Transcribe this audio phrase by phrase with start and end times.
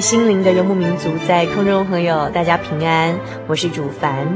[0.00, 3.14] 心灵的游牧民族，在空中朋友，大家平安，
[3.46, 4.26] 我是主凡，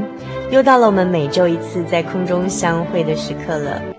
[0.51, 3.92] 又到了我们每周一次在空中相会的时刻了。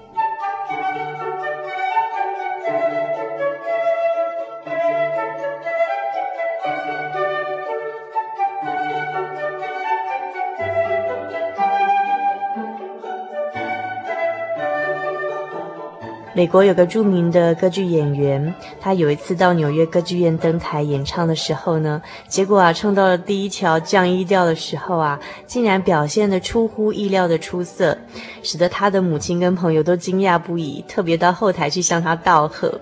[16.36, 27.96] 美国有个著名的歌剧演员，他有一次到纽约歌剧院登台演唱的时候呢，结果啊，唱到了第一条降 E 调的时候啊，竟然表现的出乎意料的出色，
[28.42, 32.80] 使得他的母亲跟朋友都惊讶不已，特别到后台去向他道贺。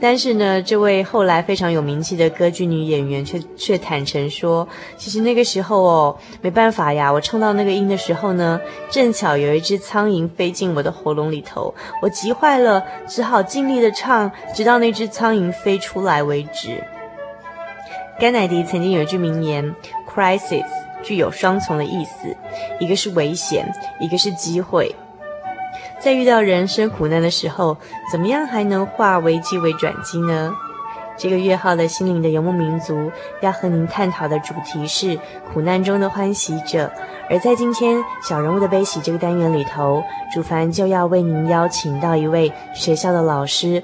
[0.00, 16.82] 但是呢，这位后来非常有名气的歌剧女演员却却坦诚说，其实那个时候哦，没办法呀，我唱到那个音的时候呢，正巧有一只苍蝇飞进我的喉咙里头，我急坏了，只好尽力的唱，直到那只苍蝇飞出来为止。
[18.20, 19.74] 甘乃迪曾经有一句名言
[20.08, 20.64] ：“Crisis
[21.02, 22.36] 具有双重的意思，
[22.78, 23.68] 一个是危险，
[23.98, 24.94] 一个是机会。”
[26.00, 27.76] 在遇到人生苦难的时候，
[28.10, 30.54] 怎么样还能化危机为转机呢？
[31.16, 33.10] 这个月号的心灵的游牧民族
[33.40, 35.18] 要和您探讨的主题是
[35.52, 36.88] 苦难中的欢喜者。
[37.28, 43.82] 而在今天小人物的悲喜这个单元里头，主凡就要为您邀请到一位学校的老师，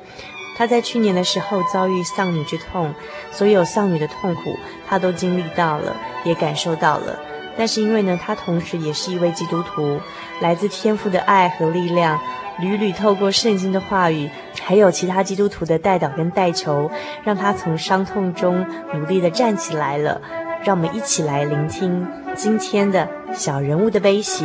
[0.57, 2.95] 他在去年的时候遭遇丧女之痛，
[3.33, 4.57] 所有丧女的痛苦
[4.89, 7.19] 他都经历到了，也感受到了。
[7.57, 10.01] 但是因为呢，他同时也是一位基督徒，
[10.45, 12.21] 来自天赋的爱和力量，
[12.61, 14.29] 屡屡透过圣经的话语，
[14.63, 16.91] 还有其他基督徒的代祷跟带求，
[17.25, 20.21] 让他从伤痛中努力的站起来了。
[20.63, 24.45] 让我们一起来聆听今天的小人物的悲喜。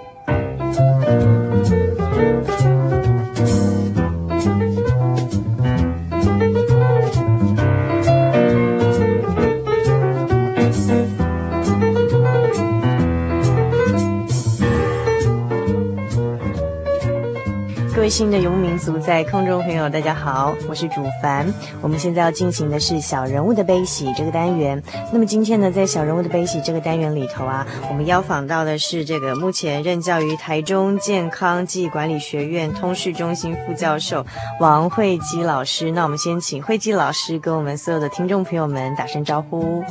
[18.11, 21.47] 新的游牧民族，在空中朋友，大家好，我是主凡。
[21.79, 24.83] 我们现在要进行的是小人物的悲喜这个单元。
[25.13, 34.25] 那么今天呢，在小人物的悲喜这个单元里头啊，我们邀访到的是这个目前任教于台中健康暨管理学院通识中心副教授
[34.59, 35.89] 王慧姬老师。
[35.89, 39.81] 那我们先请慧姬老师跟我们所有的听众朋友们打声招呼。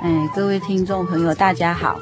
[0.00, 1.98] 哎，各位听众朋友，大家好。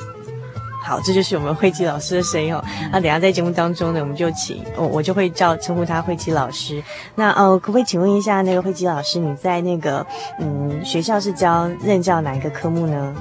[0.82, 2.62] 好，这就是我们惠姬老师的声音哦。
[2.90, 6.82] 那等下在节目当中呢，我们就请我我就会叫称呼他惠姬老师。
[7.14, 10.04] 那哦，可不可以请问一下那个惠姬老师，你在那个
[10.40, 13.14] 嗯学校是教任教哪一个科目呢？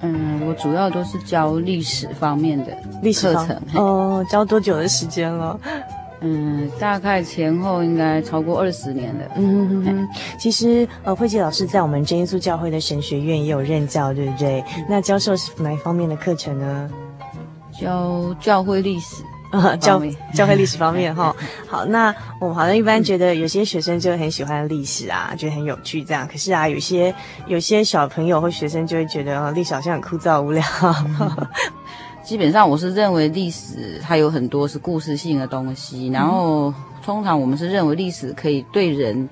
[0.00, 3.62] 嗯，我主要都是教历史方面的历史课程。
[3.74, 5.58] 哦，教多久的时间了？
[6.26, 9.26] 嗯，大概前后应该超过二十年了。
[9.36, 14.64] 嗯哼哼，其实呃，惠姬老师在我们真耶稣教会的神学院也有任教，对不对？
[14.88, 16.90] 那教授是哪一方面的课程呢？
[17.78, 20.00] 教教会历史啊， 教
[20.32, 21.36] 教会历史方面哈。
[21.68, 26.26] 好，那我们好像一般觉得有些学生就很喜欢历史啊，觉得很有趣这样。
[26.26, 27.14] 可是啊，有些
[27.46, 30.62] 有些小朋友或学生就会觉得历史好像很枯燥无聊。
[32.24, 36.72] 基本上我是认为历史它有很多是故事性的东西，然后
[37.04, 39.28] 通常我们是认为历史可以对人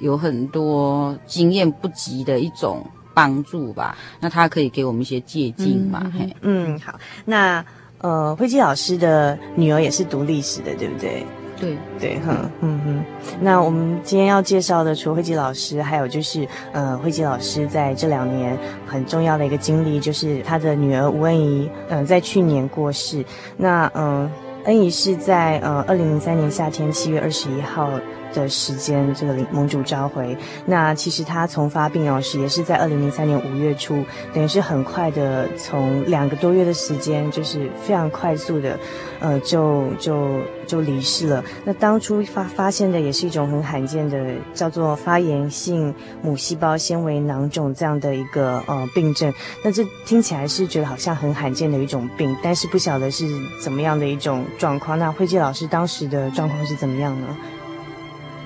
[0.00, 2.84] 有很多经验不及的一种
[3.14, 6.12] 帮助吧，那它可以给我们一些借鉴嘛。
[6.18, 7.64] 嗯，嗯，好，那
[7.98, 11.24] 呃，慧基老师的女儿也是读历史的，对不对？
[11.58, 13.04] 对对，哼，嗯哼。
[13.40, 23.24] 那我们今天要介绍的，除了惠姬老师，还有就是，呃，慧吉老师在这两年很重要的一个经历，就是他的女儿吴恩怡，嗯、呃，在去年过世。
[23.56, 24.30] 那嗯、呃，
[24.66, 27.88] 恩怡是在呃二零零三年夏天七月二十一号。
[28.34, 30.36] 的时间，这个盟主召回。
[30.66, 34.04] 那其实他从发病哦，是也是在二零零三年五月初，
[34.34, 38.78] 等于是很快的，从两个多月的时间，就是非常快速的，
[39.20, 41.44] 呃，就就就离世了。
[41.64, 44.18] 那当初发发现的也是一种很罕见的，
[44.52, 49.32] 叫做发炎性母细胞纤维囊肿这样的一个呃病症。
[49.62, 53.26] 那这听起来是觉得好像很罕见的一种病，但是不晓得是
[53.62, 54.98] 怎么样的一种状况。
[54.98, 57.26] 那惠姬老师当时的状况是怎么样呢？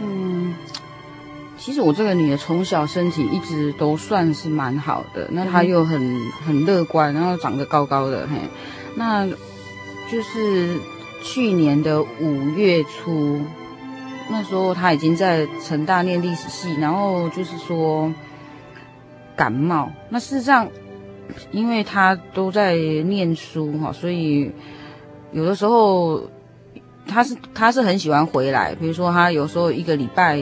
[0.00, 0.54] 嗯，
[1.56, 8.36] 其实我这个女儿从小身体一直都算是蛮好的，那她又很很乐观，然后长得高高的，嘿，
[8.94, 9.26] 那
[10.08, 10.78] 就是
[11.22, 13.40] 去年的五月初，
[14.30, 18.12] 那时候她已经在成大念历史系，然后就是说
[19.34, 20.68] 感冒，那事实上
[21.50, 24.52] 因为她都在念书哈，所以
[25.32, 26.22] 有的时候。
[27.08, 30.40] 他是他是很喜欢回来，比如说他有时候一个礼拜，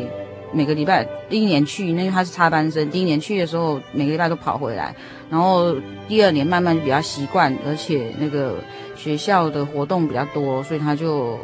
[0.52, 4.94] 每个礼拜第一年去，那因为他是插班生，第一年去的时候每个礼拜都跑回来，
[5.30, 5.74] 然后
[6.08, 8.56] 第二年慢慢比较习惯，而且那个
[8.96, 11.38] 学校的活动比较多，所以他就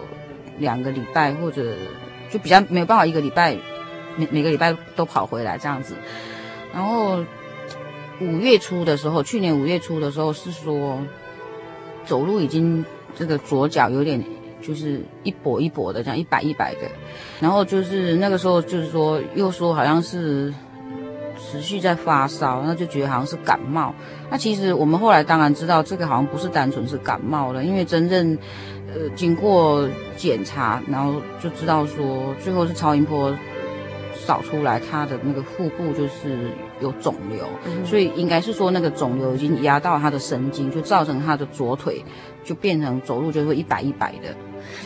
[0.58, 1.72] 两个礼拜或者
[2.28, 3.56] 就比较没有办法一个礼拜
[4.16, 5.94] 每每个礼拜都跑回来这样子。
[6.74, 7.24] 然后
[8.20, 10.98] 五月初的时候，去年五月初的时候是说
[12.04, 12.84] 走路已经
[13.14, 14.20] 这个左脚有点。
[14.62, 16.88] 就是一跛一跛的，这样一摆一摆的，
[17.40, 20.54] 然后就是那个时候，就是说又说好像是
[21.36, 23.94] 持续在发烧，那就觉得好像是感冒。
[24.30, 28.38] 那其实我们后来当然知道，这个好像不是单纯是感冒了，因为真正
[28.88, 29.86] 呃经过
[30.16, 33.36] 检查，然后就知道说最后是超音波
[34.14, 36.48] 扫出来，他的那个腹部就是
[36.80, 42.04] 有肿瘤，嗯、所以应该是说那个肿瘤已经压到他的神经，就造成他的左腿
[42.44, 44.34] 就变成走路就会一摆一摆的。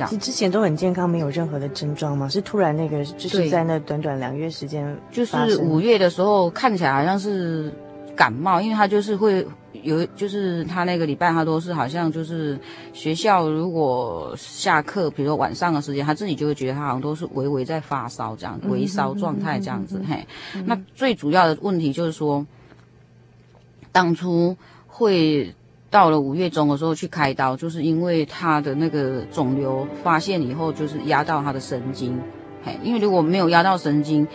[0.08, 2.28] 是之前都很健康，没有任何的症状吗？
[2.28, 7.72] 是突然那个，就是在那短短两个月时间，就是五月的时候看起来好像是
[8.14, 9.46] 感冒，因为他就是会
[9.82, 12.58] 有，就是他那个礼拜他都是好像就是
[12.92, 20.00] 学校如果下课，比如说晚上的时间，他自己就会觉得他好像都是微微在发烧这样，微烧状态这样子。
[20.06, 20.26] 嘿，
[20.66, 22.46] 那最主要的问题就是说，
[23.90, 24.54] 当初
[24.86, 25.54] 会。
[25.90, 32.20] 到了五月中的时候去开刀，就是因为他的那个肿瘤发现以后，就是压到他的神经。
[32.64, 34.26] 嘿，因为如果没有压到神经，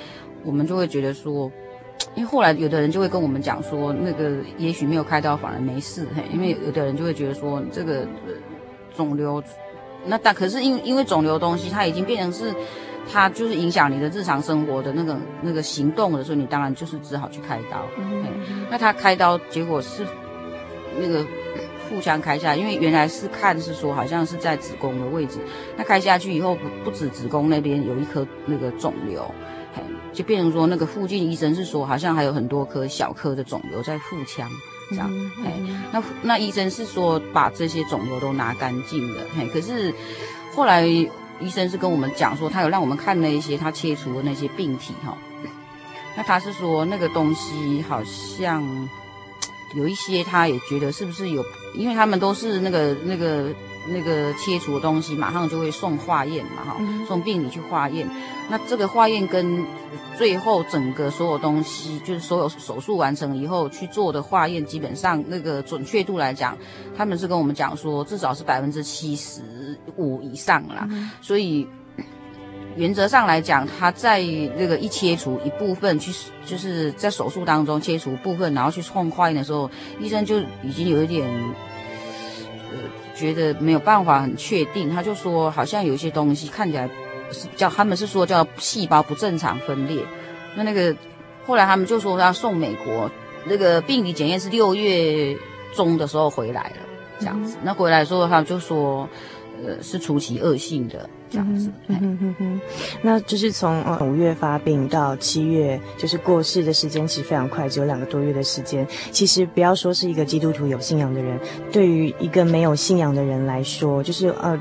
[0.44, 1.52] 我们就会觉得说，
[2.16, 6.08] 因为后来有的人就会跟我们讲说，那个也许没有开刀反而没事。
[6.16, 8.08] 嘿，因为有的人就会觉得说，这个
[8.96, 9.44] 肿瘤，
[10.06, 12.56] 那但可是因因为肿瘤的东西，它已经变成是，
[13.12, 17.86] 它就是影响你的日常生活的那个那个行动的时候，你当然就是只好去开刀。
[17.98, 20.06] 嗯，那他开刀结果是
[21.00, 21.26] 那个。
[21.90, 25.40] 腹腔开下来，因为原来是看是说好像是在子宫的位置，
[25.76, 29.30] 那开下去以后不不止子宫那边有一颗那个肿瘤，
[30.14, 34.50] 就变成说那个附近医生是说好像还有很多颗小颗的肿瘤在腹腔，
[34.92, 35.12] 这样，
[35.44, 39.94] 哎、嗯嗯，那那医生是说把这些肿瘤都拿干净了，嘿，可是
[40.56, 45.18] 后来医生是跟我们讲说，他有让我们看那一些他切除的那些病体哈。
[46.16, 48.64] 那他是说那个东西好像
[49.76, 53.54] 有一些，他也觉得是不是有，因为他们都是那个那个。
[53.88, 58.08] 那个切除的东西马上就会送化验嘛，哈，送病理去化验。
[58.48, 59.66] 那这个化验跟
[60.16, 66.56] 最后整个所有东西，就是所有手术完成以后去做的化验，基本上那个准确度来讲，
[66.96, 69.42] 他们是跟我们讲说至少是百分之七十
[69.98, 70.88] 五以上啦。
[71.20, 71.68] 所以
[72.76, 74.22] 原则上来讲，他在
[74.58, 76.12] 那个一切除一部分去，
[76.46, 81.28] 就是在手术当中切除部分，然后去送化验的时候，医生就已经有一点。
[82.72, 82.78] 呃
[83.14, 86.90] 觉得没有办法很确定，他就说好像有一些东西看起来
[87.32, 90.04] 是叫他们是说叫细胞不正常分裂。
[90.56, 90.96] 那那个
[91.46, 93.12] 后来他们就说要送美国，
[93.46, 95.38] 那个病理检验是六月
[95.76, 96.78] 中的时候回来了，
[97.20, 97.58] 这样子。
[97.62, 99.08] 那回来的时候他就说，
[99.64, 101.08] 呃，是初期恶性的。
[101.32, 102.62] 这样子，嗯哼哼哼，
[103.02, 108.86] 那就是从呃五月发病到七月，就是过世的时间其实非常快，只有两个多月的时间。
[109.12, 111.40] 其实不要说是一个基督徒有信仰的人，
[111.72, 114.60] 对于一个没有信仰的人来说，就是呃。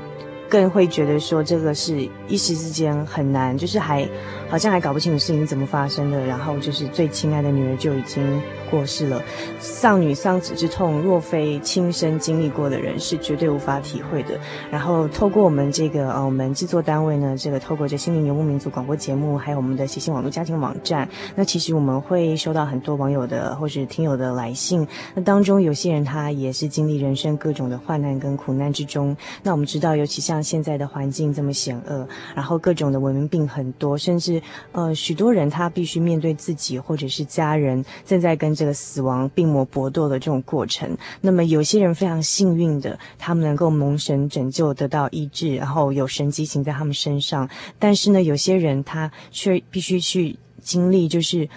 [0.51, 4.05] 更会觉得说这个是一时之间很难，就是还
[4.51, 8.21] 好像还搞不清楚事情怎么发生的，然后就是最亲爱的女儿就已经
[8.69, 9.23] 过世了，
[9.61, 14.37] 丧女丧子之痛，若非亲身经历过的人是绝对无法体会的。
[14.69, 30.41] 然后透过我们这个呃我们制作单位呢，这个透过这心灵游牧民族广播节目，还有我们的喜信网络家庭网站，那其实我们会收到很多网友的或是听友的来信，那当中有些人他也是经历人生各种的患难跟苦难之中，那我们知道，尤其像。
[30.41, 32.05] 现在的环境这么险恶，
[32.35, 34.40] 然后各种的文明病很多，甚至
[34.71, 40.97] 呃许多人他必须面对自己或者是家人正在跟这个死亡病魔搏斗的这种过程。
[41.21, 47.49] 那么有些人非常幸运的，他们能够蒙神拯救得到医治，然后有神迹行在他们身上。
[47.79, 51.47] 但是呢，有些人他却必须去经历，就是。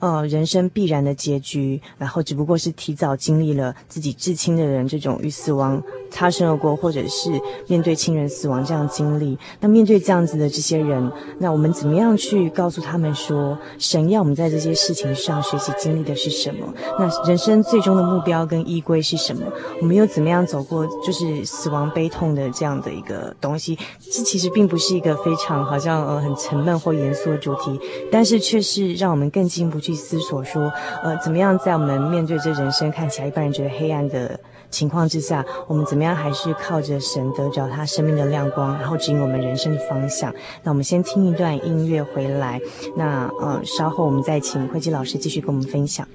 [0.00, 7.30] 呃，人生必然的结局，然后只不过是提早经历了自己至亲的人这种与死亡擦身而过，或者是
[7.66, 9.36] 面对亲人死亡这样经历。
[9.60, 16.72] 那面对这样子的这些人，那我们怎么样去告诉他们说，神要我们在这些事情上学习经历的是什么？
[16.98, 19.42] 那人生最终的目标跟依归是什么？
[19.80, 23.76] 我们又怎么样走过就是死亡悲痛的这样的一个东西？
[24.00, 27.78] 这其实并不是一个非常好像呃很沉闷或严肃的主题，
[28.12, 29.98] 但是却是让我们更进一步去。
[30.08, 34.38] 思索说，呃，怎么样在我们面对这人生看起来一般人觉得黑暗的
[34.70, 40.32] 情况之下，我们怎么样还是靠着神得着他生命的亮光，然后指引我们人生的方向？
[40.62, 42.58] 那我们先听一段音乐回来，
[42.96, 46.06] 那呃，稍后我们再请慧基老师继续跟我们分享。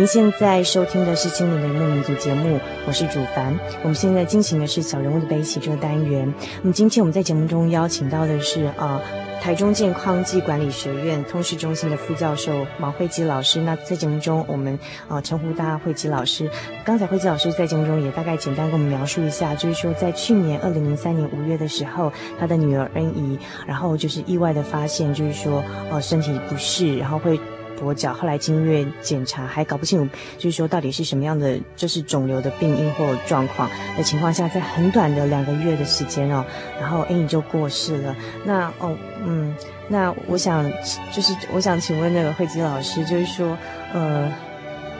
[0.00, 3.54] 您现在收听的是《心灵的牧民族》节目，我是主凡。
[3.82, 6.32] 我们现在进行的是小人物的悲喜这个单元。
[6.62, 9.02] 那么今天我们在节目中邀请到的是啊、呃，
[9.42, 13.60] 台中健康暨管理学院通识中心的副教授毛慧姬老师。
[13.60, 14.72] 那在节目中，我们
[15.06, 16.50] 啊、呃、称呼他惠姬老师。
[16.82, 25.58] 刚才慧姬老师在节目中也大概简单跟我们描述一下，就是说在去年二零零三年五月的时候，他的女儿恩怡，然后就是意外的发现，就是说
[25.90, 27.38] 哦、呃、身体不适，然后会。
[27.80, 36.44] 跛脚，后来经医院检查还搞不清楚，就是说到底是什么样的，就是肿瘤的病因或状况的情况下，在很短的两个月的时间哦，
[36.80, 38.16] 然后 Annie 就过世了。
[38.44, 39.54] 那哦，嗯，
[39.88, 40.70] 那我想
[41.12, 43.56] 就是我想请问那个惠姬老师，就是说，
[43.92, 44.30] 呃，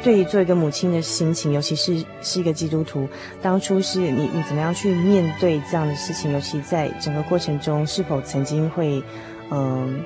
[0.03, 3.09] 对于做一个母亲的心情，尤其是是一个基督徒，
[3.43, 6.33] 当初是你你怎么样去面对这样的事情？
[6.33, 9.03] 尤其在整个过程中，是否曾经会，
[9.51, 10.03] 嗯、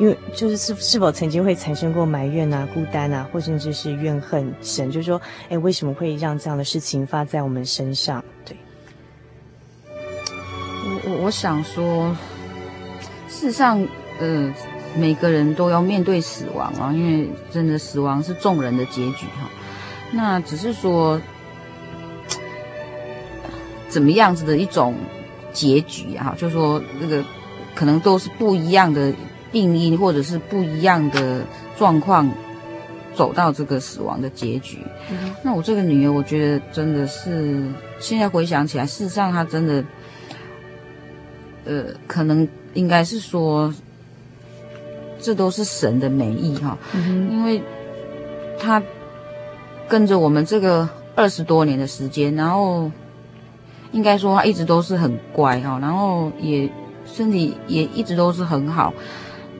[0.00, 4.88] 因为就是是是否曾经会产生过埋怨啊、孤单啊，或甚至是怨恨神？
[4.88, 8.24] 就是说，哎，为什么会让这样的事情发在我们身上？
[8.44, 8.56] 对，
[9.86, 12.16] 我我我想说，
[13.28, 13.84] 事实上，
[14.20, 14.54] 呃，
[14.96, 19.50] 每个人都要面对死亡啊，因为真的死亡是众人的结局哈。
[20.12, 21.20] 那只是说，
[23.88, 24.94] 怎么样子的一种
[25.52, 26.36] 结局啊？
[26.38, 27.24] 就是说，那个
[27.74, 29.12] 可能都是不一样的。
[29.50, 31.42] 病因或者是不一样的
[31.76, 32.28] 状况，
[33.14, 34.78] 走到这个死亡的结局。
[35.10, 35.34] 嗯。
[35.42, 37.64] 那我这个女儿，我觉得真的是
[37.98, 39.84] 现在回想起来，事实上她真的，
[41.64, 43.72] 呃，可能应该是说，
[45.20, 46.76] 这都是神的美意哈。
[46.94, 47.30] 嗯。
[47.30, 47.62] 因为
[48.58, 48.82] 她
[49.88, 52.90] 跟着我们这个二十多年的时间，然后
[53.92, 56.68] 应该说她一直都是很乖哈，然后也
[57.06, 58.92] 身体也一直都是很好。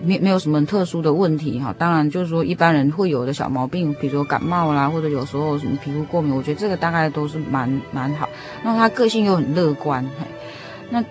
[0.00, 8.28] 没没有什么特殊的问题哈，当然就是说一般人会有的小毛病，比如说感冒啦，或者有时候什么皮肤过敏，我觉得这个大概都是蛮蛮好。
[8.62, 10.08] 那他个性又很乐观，
[10.88, 11.02] 那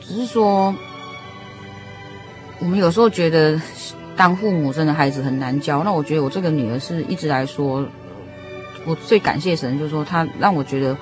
[0.00, 0.74] 只是说
[2.60, 3.60] 我们有时候觉得
[4.16, 5.84] 当父母真的孩子很难教。
[5.84, 7.86] 那我觉得我这个女儿是一直来说，
[8.86, 10.96] 我最感谢神，就是说她让我觉得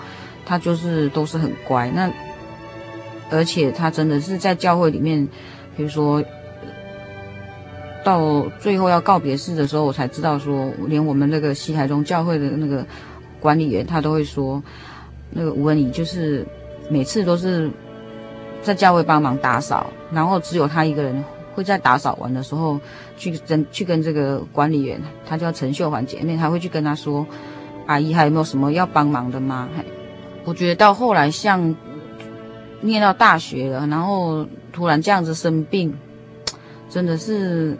[0.44, 1.88] 她就是都是很乖。
[1.94, 2.10] 那
[3.30, 5.24] 而且她真的是在教会里面，
[5.76, 6.20] 比如说。
[8.06, 12.86] 到最后要告别式的时候，我才知道说，连我们那个西台中教会的那个
[13.40, 14.62] 管理员，他都会说，
[15.30, 16.46] 那个吴文仪就是
[16.88, 17.68] 每次都是
[18.62, 22.78] 在教会帮忙打扫，然后只有他一个人会在打扫完的时候
[23.16, 27.26] 去跟去跟这个管理员，他叫陈秀环姐妹，他会去跟他说，
[27.86, 29.68] 阿姨还有没有什么要帮忙的吗？
[30.44, 31.74] 我觉得到后来像
[32.82, 35.92] 念到大学了，然后突然这样子生病，
[36.88, 37.76] 真的是。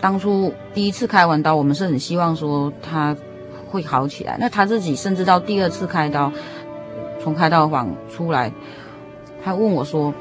[0.00, 3.16] 当初第一次开完刀，我们是很希望说他
[3.70, 4.36] 会好起来。
[4.38, 6.30] 那他自己甚至到第二次开刀，
[7.22, 8.52] 从开刀房出来，
[9.42, 10.12] 他问我说：“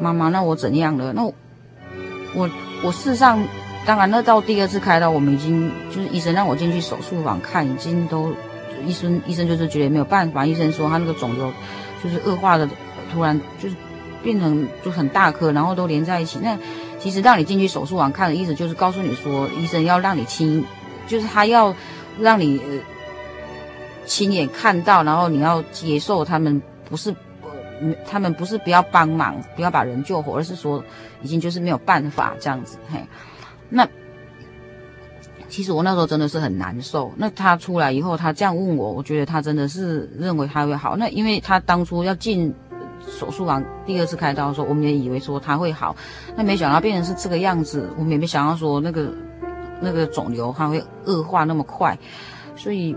[0.00, 1.34] 妈妈，那我怎样了？”那我
[2.34, 2.50] 我，
[2.82, 3.42] 我事实上，
[3.84, 8.32] 当然，那到第二次开刀，我们已经就是医生让我进去手术房看，已经都
[8.86, 10.46] 医生医生就是觉得没有办法。
[10.46, 11.52] 医生说他那个肿瘤
[12.02, 12.68] 就是恶化的，
[13.12, 13.74] 突然就是
[14.22, 16.38] 变成就很大颗，然后都连在一起。
[16.40, 16.56] 那
[17.00, 20.62] 其实让你进去手术房看的意思就是告诉你说，医生要让你亲，
[21.06, 21.74] 就是他要
[22.18, 22.60] 让你
[24.04, 27.10] 亲眼看到，然后你要接受他们不是，
[27.42, 30.84] 呃，他们不是不要帮忙，不要把人救活，而是说
[31.22, 32.76] 已经就是没有办法这样子。
[32.92, 33.00] 嘿，
[33.70, 33.88] 那
[35.48, 37.10] 其实我那时候真的是很难受。
[37.16, 40.96] 那他出来以后，他这样问我，我觉得他真的是认为他会好。
[40.96, 42.54] 那因为他当初要进。
[43.06, 45.96] 手术房第二次开刀的时候，我们也以为说他会好，
[46.36, 47.88] 那没想到变成是这个样子。
[47.96, 49.12] 我们也没想到说那个
[49.80, 51.98] 那个肿瘤它会恶化那么快，
[52.56, 52.92] 所以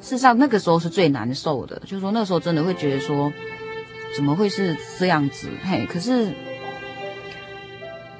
[0.00, 1.80] 事实上那个时候是最难受的。
[1.80, 3.32] 就是说那时候真的会觉得说，
[4.14, 5.48] 怎么会是这样子？
[5.64, 6.32] 嘿，可是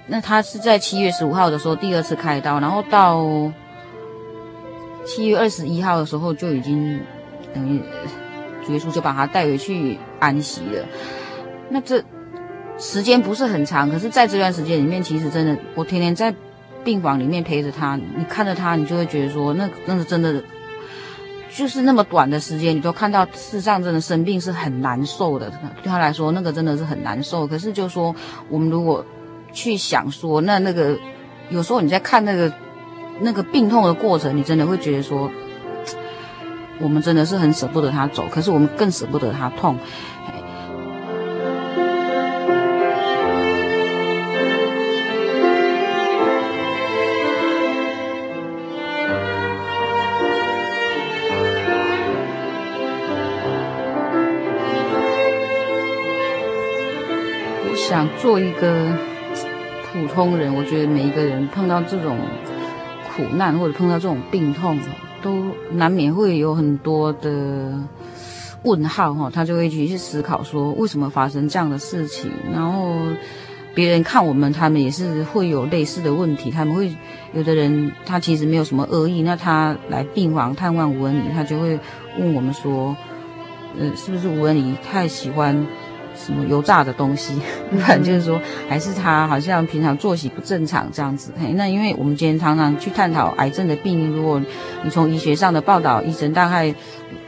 [0.07, 3.53] 那他是在七月十五号的时候第二次开刀，然后到
[5.05, 7.01] 七月二十一号的时候就已经
[7.55, 7.83] 等于。
[8.67, 10.85] 结束就把他带回去安息了。
[11.71, 12.03] 那这
[12.79, 16.35] 时间不是很长，可是在这段时间里面，其实真的，我天天在
[16.85, 17.97] 病房里面陪着他。
[17.97, 20.43] 你看着他，你就会觉得说，那那是真的，
[21.51, 25.51] 就是那么短的时间，你都看到，事实上真的生病是很难受的。
[25.83, 27.47] 对他来说，那个真的是很难受。
[27.47, 28.15] 可是就说，
[28.49, 29.05] 我们如果
[29.53, 30.99] 去想说，那那个
[31.51, 32.53] 有时候你在看那个
[33.21, 35.31] 那个病痛的过程，你真的会觉得说。
[36.81, 39.77] 我们真的是很舍不得他走，可是我们更舍不得他痛。
[58.21, 58.93] 做一个
[59.93, 62.17] 普通人，我觉得每一个人碰到这种
[63.15, 64.79] 苦难或者碰到这种病痛，
[65.23, 67.73] 都难免会有很多的
[68.65, 72.95] 问号哈，他就会去思考说，为什么发生这样的事情，然后。
[73.75, 76.51] 别人看我们，他们也是会有类似的问题。
[76.51, 76.93] 他们会
[77.33, 81.79] 有的人，他其实没有什么恶意，那他来病房探望吴文仪，他就会
[82.19, 82.97] 问我们说
[83.79, 85.65] ：“呃，是不是吴文仪太喜欢？”
[86.25, 87.41] 什么油炸的东西，
[87.81, 91.33] 反正就是说，还是他好像平常作息不正常这样子。
[91.41, 94.43] 嘿，那因为我们今天常常去探讨癌症的病因，如果
[94.83, 96.75] 你从医学上的报道，医生大概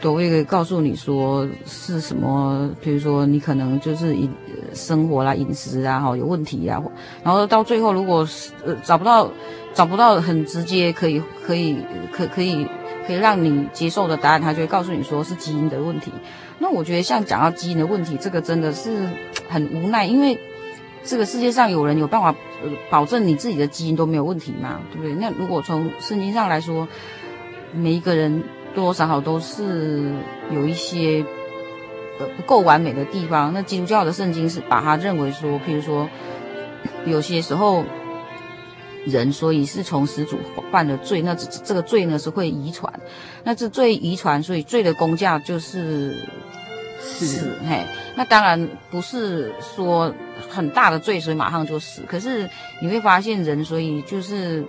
[0.01, 4.29] 都会告诉你说是什么，比如说你可能就是饮
[4.75, 6.83] 生活啦、饮食啊，哈有问题呀。
[7.23, 9.31] 然后到最后，如果是呃找不到
[9.73, 11.77] 找不到很直接可以可以
[12.13, 12.67] 可可以
[13.07, 16.11] 可以让你接受的答案，他就会告诉你说是基因的问题。
[16.63, 19.09] 那我觉得像讲到基因的问题，这个真的是
[19.49, 20.39] 很无奈，因为
[21.03, 24.79] 这个世界上有人有办法呃保证你自己的基因都没有问题嘛？
[24.93, 25.15] 对不对？
[25.15, 26.87] 那如果从圣经上来说，
[27.73, 28.43] 每一个人
[28.75, 30.13] 多多少少都是
[30.53, 31.25] 有一些
[32.19, 33.55] 呃不够完美的地方。
[33.55, 36.07] 那基督教的圣经是把它认为说，譬如说
[37.07, 37.83] 有些时候
[39.07, 40.37] 人所以是从始祖
[40.71, 42.93] 犯了罪，那这这个罪呢是会遗传，
[43.45, 46.29] 那这罪遗传，所以罪的工价就是。
[47.01, 47.85] 死，嘿，
[48.15, 50.15] 那当然不是说
[50.49, 52.03] 很大的罪，所以马上就死。
[52.07, 52.49] 可是
[52.81, 54.63] 你会发现人，所以就是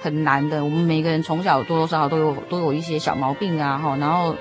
[0.00, 0.64] 很难的。
[0.64, 3.96] 我们每个人从小多多少少都有都有一些小毛病啊，哈。
[3.96, 4.36] 然后，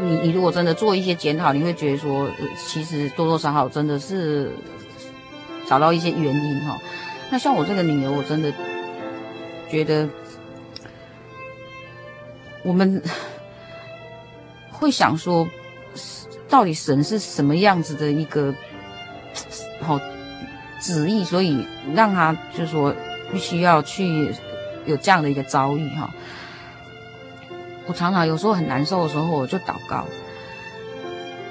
[0.00, 4.52] 你你如果真的做一些检讨，你会觉得说，其实多多少少真的是
[5.66, 6.78] 找到一些原因，哈。
[7.30, 8.52] 那像我这个女儿，我真的
[9.68, 10.08] 觉得
[12.62, 13.02] 我们。
[14.72, 15.46] 会想说，
[16.48, 18.52] 到底神是什么样子的一个
[19.80, 20.00] 好
[20.80, 22.92] 旨意，所以让他就是说
[23.30, 24.34] 必须要去
[24.84, 26.10] 有这样的一个遭遇哈。
[27.86, 30.04] 我常常有时候很难受的时候，我就祷告，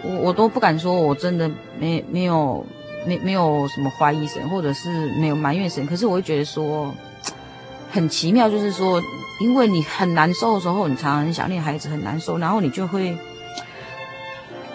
[0.04, 2.66] 我我都不敢说我真的没没有
[3.06, 6.94] 没没有什么怀疑神，或者是没有埋怨神，可是我会觉得说
[7.92, 9.02] 很奇妙，就是说。
[9.42, 13.18] 因为你很难受的时候，你常常很想念孩子，很难受，然后你就会，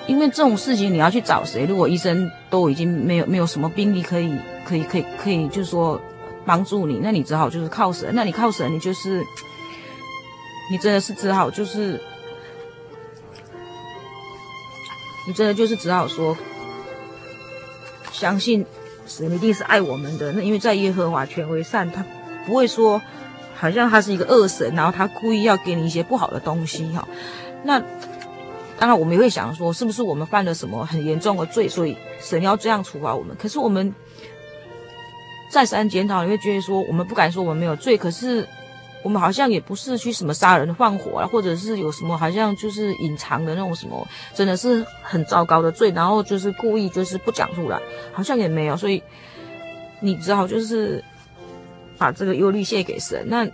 [0.09, 1.65] 因为这种事情你要去找谁？
[1.67, 6.01] 如果医生都已经没有没有什么病例可以可以可以可以，就是说
[6.45, 8.11] 帮助你，那你只好就是靠神。
[8.13, 9.23] 那你靠神，你就是
[10.69, 12.03] 你真的是只好就是
[15.29, 16.37] 你真的就是只好说，
[18.11, 18.67] 相信
[19.07, 20.33] 神一定是爱我们的。
[20.33, 22.05] 那因为在耶和华全为善，他
[22.45, 23.01] 不会说。
[23.57, 27.09] 好像他是一个恶神，然后他故意要给你一些不好的东西哈。
[27.65, 27.81] 那
[28.79, 33.35] 当然我们也会想说，是不是我们犯了什么很严重的罪，所以神要这样处罚我们？
[33.37, 33.95] 可是我们
[35.51, 38.47] 再三检讨，你会觉得说，我们不敢说我们没有罪，可是
[39.03, 47.81] 我们好像也不是去什么杀人放火啊，或者是有什么好像就是隐藏的那种什么，真的是很糟糕的罪，然后就是故意就是不讲出来，
[48.13, 49.03] 好像也没有，所以
[50.01, 51.03] 你只好就是。
[51.99, 53.25] 把这个忧虑卸给神。
[53.29, 53.47] 那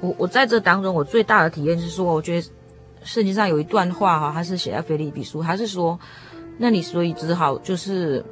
[0.00, 2.48] 我我在这当中，我最大的体验是说，我觉得
[3.04, 5.98] 圣经上有一段话哈，它是写在腓立比书，它是说，
[6.56, 8.24] 那你所以只好就是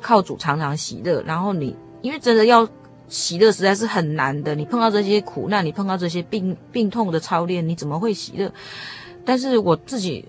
[0.00, 1.20] 靠主常常喜乐。
[1.22, 2.68] 然后你因为真的要
[3.08, 8.52] 喜乐实在是很难的，你碰到这些苦难，你碰到这些病病痛的操练，你怎么会喜乐？
[9.24, 10.24] 但是我自己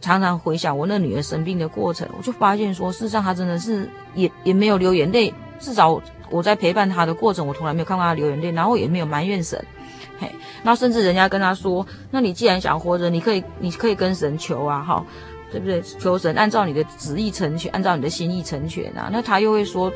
[0.00, 6.00] 常常回想我那女儿生病的过程，我就发现说，事实上她真的是也也没有流眼泪，至少。
[6.30, 9.62] 我在陪伴他的过程，我从来没有看过他流眼泪，然后也没有埋怨神，
[10.18, 10.30] 嘿，
[10.62, 15.04] 那甚至人家跟他说，那你既然想活着，你可以，你可以跟神求啊，哈，
[15.50, 15.80] 对不对？
[15.82, 19.08] 求神按照你的旨意成全，按照你的心意成全啊。
[19.12, 19.92] 那他又会说，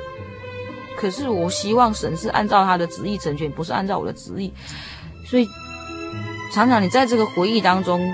[0.97, 4.53] 可是我希望神是按照他的旨意成全，不是按照我的旨意。
[5.27, 5.49] 所以
[6.53, 8.11] 常常你在这个回忆当中，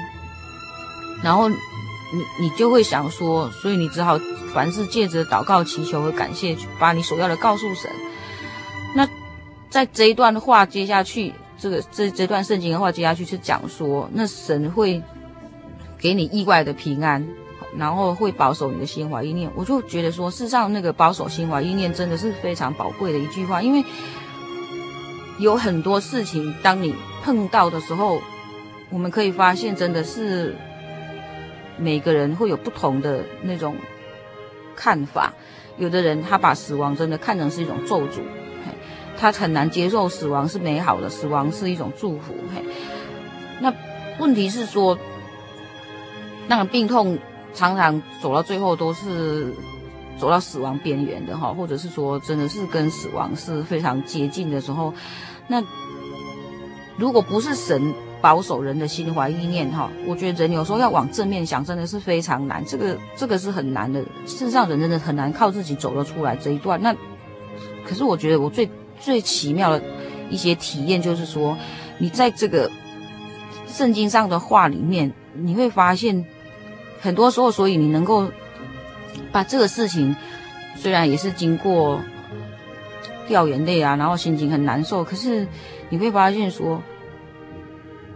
[1.23, 1.57] 然后你
[2.41, 4.19] 你就会想说，所以你只好
[4.53, 7.91] 凡事借着祷告、祈求和感谢，把你所要的告诉神。
[8.95, 9.09] 那
[9.71, 15.03] 在这一段的话接下去，这个这这段圣经的话接下去是讲说，那神会
[15.99, 17.27] 给你意外的平安，
[17.77, 19.51] 然后会保守你的心怀意念。
[19.55, 23.85] 我就觉得说，事实上那个保守心怀意念真的是非常宝贵的一句话，因为
[25.39, 28.21] 有很多事情，当你碰到的时候，
[28.91, 30.57] 我们可以发现，真的是
[31.77, 33.77] 每个人会有不同的那种
[34.75, 35.33] 看法。
[35.77, 38.21] 有的人他把死亡真的看成是一种咒诅。
[39.19, 42.33] 他很难接受死亡是美好的，死亡是一种祝福。
[42.55, 42.63] 嘿，
[43.61, 43.75] 那
[44.19, 44.97] 问题是说，
[46.47, 47.19] 那个病痛
[47.53, 49.53] 常常走到最后都是
[50.17, 54.95] 走到死亡边缘的哈，或者是说真的是跟死亡是非常接近的时候，
[55.49, 55.63] 那
[56.97, 64.01] 如果不是神保守人的心怀意念哈，我觉得人有时候要往正面想，真的是非常难，这个这个是很难的。
[64.27, 66.81] 事实上，人真的很难靠自己走得出来这一段。
[66.81, 66.95] 那
[67.87, 68.69] 可是我觉得我最
[69.01, 69.83] 最奇妙的
[70.31, 71.57] 一些体验就是说，
[71.99, 72.71] 你在这个
[73.67, 76.25] 圣经上的话里面，你会发现
[77.01, 78.31] 很多时候，所以你能够。
[79.33, 80.15] 把这个事情，
[80.77, 82.01] 虽然也是经过
[83.27, 85.47] 掉眼泪啊，然后心情很难受，可是
[85.91, 86.81] 你会发现说，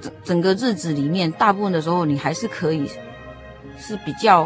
[0.00, 2.88] 整整个日子里面，大部分的时候你还是可以
[3.78, 4.42] 是比较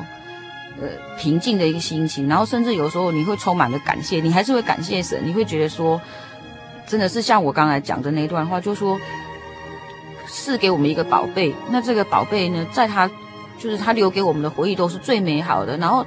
[0.80, 6.00] 呃平静的一个心情，然后甚至有时候你会充满了感谢，你还是会感谢神，你会觉得说，
[6.86, 8.98] 真的是像我刚才讲的那一段话，就说
[10.26, 13.10] 赐给我们一个宝贝，那这个宝贝呢，在他
[13.58, 16.06] 就是他留给我们的回忆都是最美好的，然后。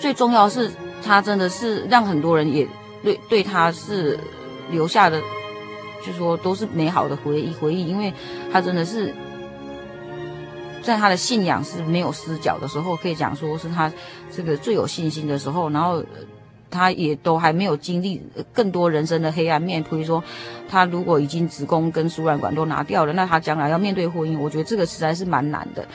[0.00, 0.70] 最重要是，
[1.04, 2.64] 他真的是让很多人也
[3.02, 4.16] 对对他是
[4.70, 5.20] 留下的，
[6.06, 8.14] 就说都是美好的回忆回忆，因为
[8.52, 9.12] 他真的是
[10.84, 13.92] 在他的信仰是没有死角的时候，可以讲说是他
[14.30, 16.00] 这个最有信心的时候，然后
[16.70, 20.22] 他也都还没有经历更多人生的黑暗面，比如说
[20.68, 25.86] 他如果已经子宫跟输卵管都拿掉了，那他将来要面对婚姻，我觉得这个实在是蛮难的，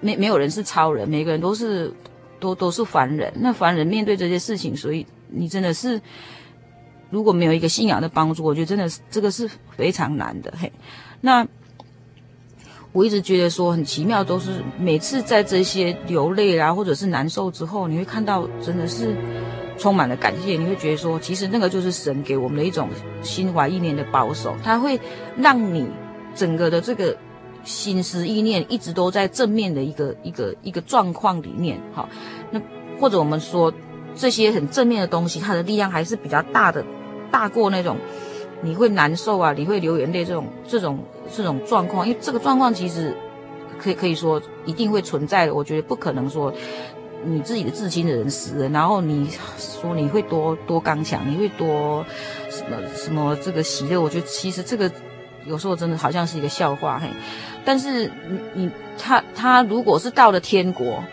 [0.00, 1.92] 没没有人是超人，每个人都是。
[2.40, 5.98] 都都是凡人，那凡人面对这些事情，所以你真的是，
[7.08, 10.52] 如果没有一个信仰的帮助，我觉得真的是这个是非常难的。
[10.60, 10.70] 嘿，
[11.22, 11.46] 那
[12.92, 19.16] 我一直觉得说很奇妙，都是每次在这些流泪啊，或者是难受之后，你会看到真的是
[19.76, 22.88] 充满了感谢，你会觉得说，其实那个就是神给我们的一种
[23.22, 25.00] 心怀意念的保守，它会
[25.36, 25.88] 让你
[26.34, 27.16] 整个的这个。
[27.66, 32.06] 心思意念一直都在正面的一个一个一个状况里面，好，
[32.50, 32.60] 那
[33.00, 33.72] 或者我们说
[34.14, 36.84] 这些很正面的东西，它的力量还是比较大的，
[37.30, 37.96] 大过那种
[38.60, 40.98] 你会难受啊，你会流眼泪这种这种
[41.34, 43.16] 这种状况，因为这个状况其实
[43.78, 45.54] 可以可以说一定会存在的。
[45.54, 46.52] 我觉得不可能说
[47.26, 52.04] 你自己的至亲的人死了，然后你说你会多多刚强，你会多
[52.50, 54.90] 什么什么这个喜乐，我觉得其实这个。
[55.46, 57.06] 有时候真的好像是一个笑话嘿，
[57.66, 61.04] 但是你你他他如果是到了天国，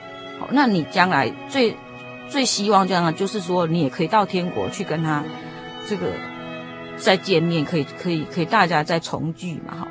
[0.52, 1.76] 那你将来最
[2.30, 5.22] 最希望这样就是说你也可以到天国去跟他
[5.86, 6.14] 这个
[6.96, 9.88] 再见面，可以可以可以大家再重聚嘛哈。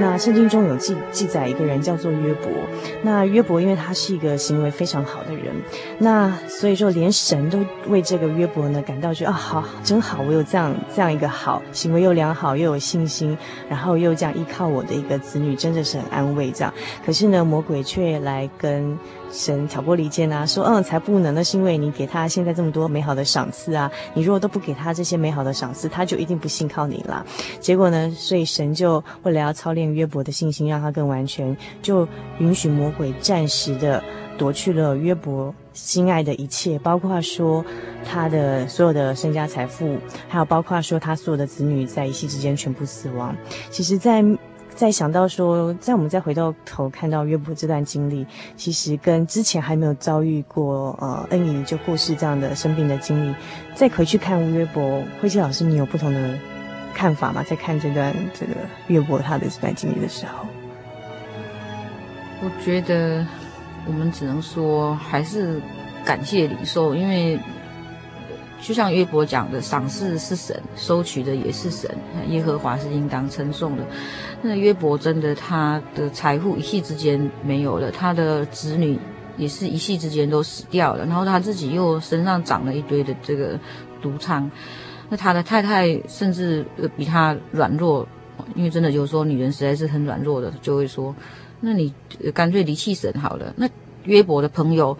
[0.00, 2.50] 那圣经中有记记载一个人叫做约伯，
[3.02, 5.54] 那约伯因为他是一个行为非常好的人，
[5.98, 13.36] 那所以说连神都为这个约伯呢感到说啊好真好，我有这样这样一个好行为又良好又有信心，
[13.68, 16.72] 然后又这样依靠我的一个子女，真的是很安慰这样。
[17.04, 18.98] 可是呢，魔鬼却来跟。
[19.30, 27.24] 神挑拨离间啊，说嗯才不能，那是因为你给他现在这么多美好的赏赐啊，你如果都不给他这些美好的赏赐，他就一定不信靠你了。
[27.60, 32.06] 结果呢，所以神就为了要操练约伯的信心，让他更完全，就
[32.38, 34.02] 允许魔鬼暂时的
[34.36, 37.64] 夺去了约伯心爱的一切，包括说
[38.04, 39.96] 他的所有的身家财富，
[40.28, 43.36] 还有包括说他所有的子女在一夕之间全部死亡。
[43.70, 44.24] 其实，在
[44.80, 53.34] 再想到说，在我们再回到头看到约伯这段经历，其实跟之前还没有遭遇过呃恩姨就过世这样的生病的经历，
[53.74, 56.34] 再回去看约伯，慧卿老师，你有不同的
[56.94, 57.42] 看法吗？
[57.42, 58.52] 在看这段这个
[58.86, 60.46] 约伯他的这段经历的时候，
[62.42, 63.26] 我觉得
[63.86, 65.60] 我们只能说还是
[66.06, 67.38] 感谢领受，因为。
[68.60, 71.90] 就像约伯讲的，赏赐是神，收取的也是神。
[72.28, 73.82] 耶和华是应当称颂的。
[74.42, 78.98] 那约伯真的，他的财富一夕之间没有了，他的子女
[79.36, 83.58] 也是一夕之间都死掉了，然后他自己又身上长了一堆的这个
[84.02, 84.50] 毒疮。
[85.08, 86.64] 那他的太太甚至
[86.96, 88.06] 比他软弱，
[88.54, 91.14] 因为真的有时候女人实在是很软弱的，就会说
[91.60, 91.92] ：“那你
[92.32, 93.68] 干脆离弃神好了。”那
[94.04, 94.96] 约伯的朋友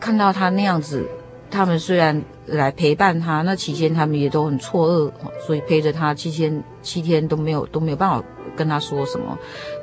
[0.00, 1.06] 看到他那样子，
[1.50, 2.22] 他们虽然。
[2.50, 5.12] 来陪伴他，那期间他们也都很错愕，
[5.46, 8.24] 所以陪着他七天七天都没有都没有办法
[8.56, 9.36] 跟他说什么。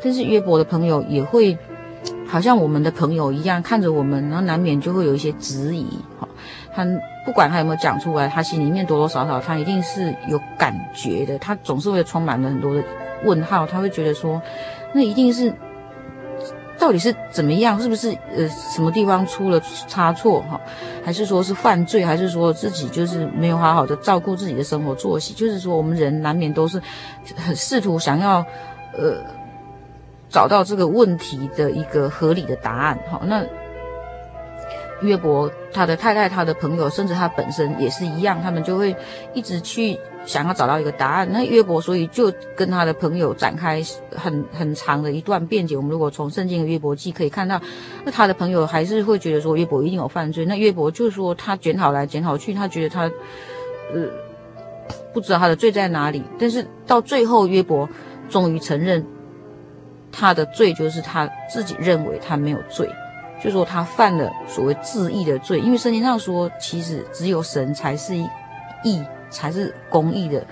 [0.03, 1.55] 但是约伯的朋友也会，
[2.25, 5.85] 好像我们的朋友一样看着我们，然后难免就会有一些质疑。
[6.19, 6.27] 哈，
[6.73, 6.83] 他
[7.23, 12.83] 不管他有没有讲出来，他心里面多多少少他一定是有感觉的，他总是会充满了很多的
[13.25, 14.41] 问号，他会觉得说，
[14.91, 15.53] 那一定是。
[16.77, 17.79] 到底是怎么样？
[17.81, 20.59] 是不是呃什么地方出了差错哈？
[21.03, 22.03] 还是说是犯罪？
[22.03, 25.33] 还是说自己就是没有好好的照顾自己的生活作息？
[25.33, 26.81] 就是说我们人难免都是
[27.35, 28.45] 很试图想要
[28.93, 29.23] 呃
[30.29, 33.21] 找到这个问题的一个合理的答案哈。
[33.23, 33.45] 那
[35.01, 38.95] 约伯他的太太、他的朋友，甚至他本身也是一样，他们就会
[39.33, 39.99] 一直去。
[40.25, 43.79] 想要找到一个答案，那约伯所以就跟他的朋友展开
[44.09, 45.77] 很很长的一段辩解。
[45.77, 47.61] 我们如果从圣经的约伯记可以看到，
[48.03, 50.43] 那他的朋友还是会觉得说约伯一定有犯罪。
[50.45, 53.03] 那约伯就说他检讨来检讨去，他觉得他
[53.93, 54.07] 呃
[55.13, 56.23] 不知道他的罪在哪里。
[56.39, 57.87] 但是到最后，约伯
[58.27, 59.05] 终于承认
[60.11, 62.89] 他的罪就是他自己认为他没有罪，
[63.43, 65.59] 就说他犯了所谓自义的罪。
[65.59, 69.03] 因为圣经上说，其实只有神才是义。
[69.31, 70.45] 才是公义的，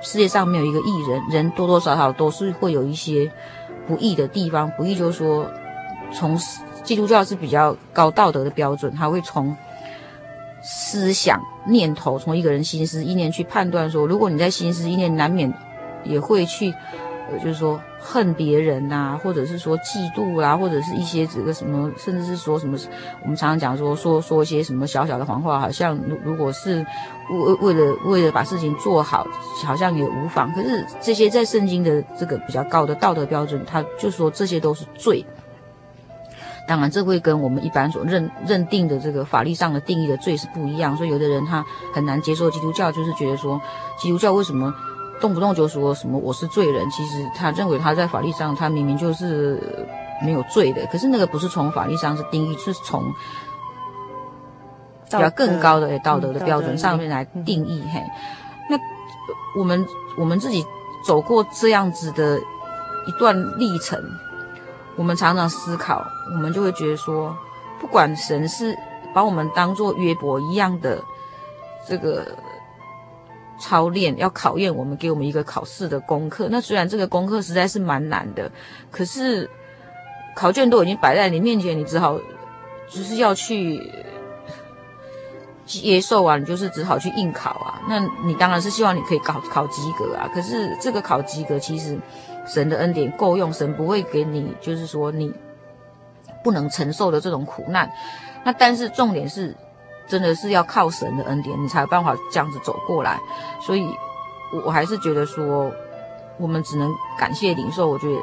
[0.00, 3.30] 世界上没有一个义人，人多多少少都是会有一些
[3.86, 4.70] 不义的地方。
[4.78, 5.46] 不义就是说，
[6.10, 6.38] 从
[6.82, 9.54] 基督教是比较高道德的标准，他会从
[10.62, 15.52] 思想念头，从一个人心思意念去判断说，如果你在心思意念难免
[16.04, 16.72] 也会去。
[17.30, 22.76] 呃，就是说恨别人呐、或者是说嫉妒啦、啊，或者是一些这个什么，甚至是说什么，
[23.22, 26.84] 我们常常讲说说说一些什么小小的谎话，好像如如果是
[27.30, 29.26] 为为了为了把事情做好，
[29.64, 30.52] 好像也无妨。
[30.52, 35.24] 可是这些在圣经的这个比较高的道德标准，他就说这些都是罪。
[36.68, 40.94] 当然，这会跟我们一般所认认定的这个法律上的定义的罪是不一样。
[40.94, 41.64] 所以有的人他
[41.94, 43.58] 很难接受基督教，就是觉得说
[43.98, 44.74] 基督教为什么？
[45.20, 49.58] 动不动就说什么我是罪人，其实他认为他在法律上他明明就是
[50.22, 53.02] 没有罪的，可是那个不是从法律上是定义，是从
[55.04, 57.82] 比较更高的道德的标准上面来定义。
[57.92, 58.02] 嘿，
[58.68, 58.76] 那
[59.58, 59.86] 我们
[60.18, 60.64] 我们自己
[61.06, 62.38] 走过这样子的
[63.06, 63.98] 一段历程，
[64.96, 67.34] 我们常常思考，我们就会觉得说，
[67.80, 68.76] 不管神是
[69.14, 71.02] 把我们当做约伯一样的
[71.88, 72.26] 这个。
[73.64, 76.48] 操练要考验我们，给我们一个考试的功课。
[76.50, 78.50] 那虽然这个功课实在是蛮难的，
[78.90, 79.48] 可是
[80.36, 82.20] 考卷都已经摆在你面前，你只好
[82.90, 83.80] 就是要去
[85.64, 87.80] 接受啊，你就是只好去应考啊。
[87.88, 90.28] 那你当然是希望你可以考考及格啊。
[90.34, 91.98] 可是这个考及格，其实
[92.46, 95.32] 神的恩典够用，神不会给你就是说你
[96.42, 97.90] 不能承受的这种苦难。
[98.44, 99.56] 那但是重点是。
[100.06, 103.18] 真的是要靠神的恩典，你才有办法这样子走过来。
[103.60, 103.88] 所以，
[104.52, 105.72] 我我还是觉得说，
[106.38, 107.88] 我们只能感谢领受。
[107.88, 108.20] 我觉得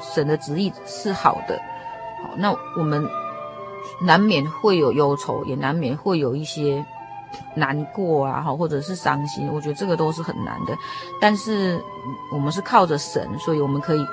[0.00, 1.60] 神的旨意是好的。
[2.22, 3.06] 好，那我们
[4.00, 6.84] 难免会有忧愁，也难免会有一些
[7.54, 9.48] 难过啊，好，或者是伤心。
[9.52, 10.74] 我觉得这个都是很难的。
[11.20, 11.78] 但是
[12.32, 14.06] 我们是靠着神，所以我们可以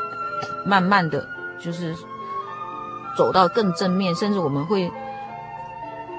[0.66, 1.26] 慢慢的
[1.58, 1.96] 就是
[3.18, 4.92] 走到更正面，甚至我们会。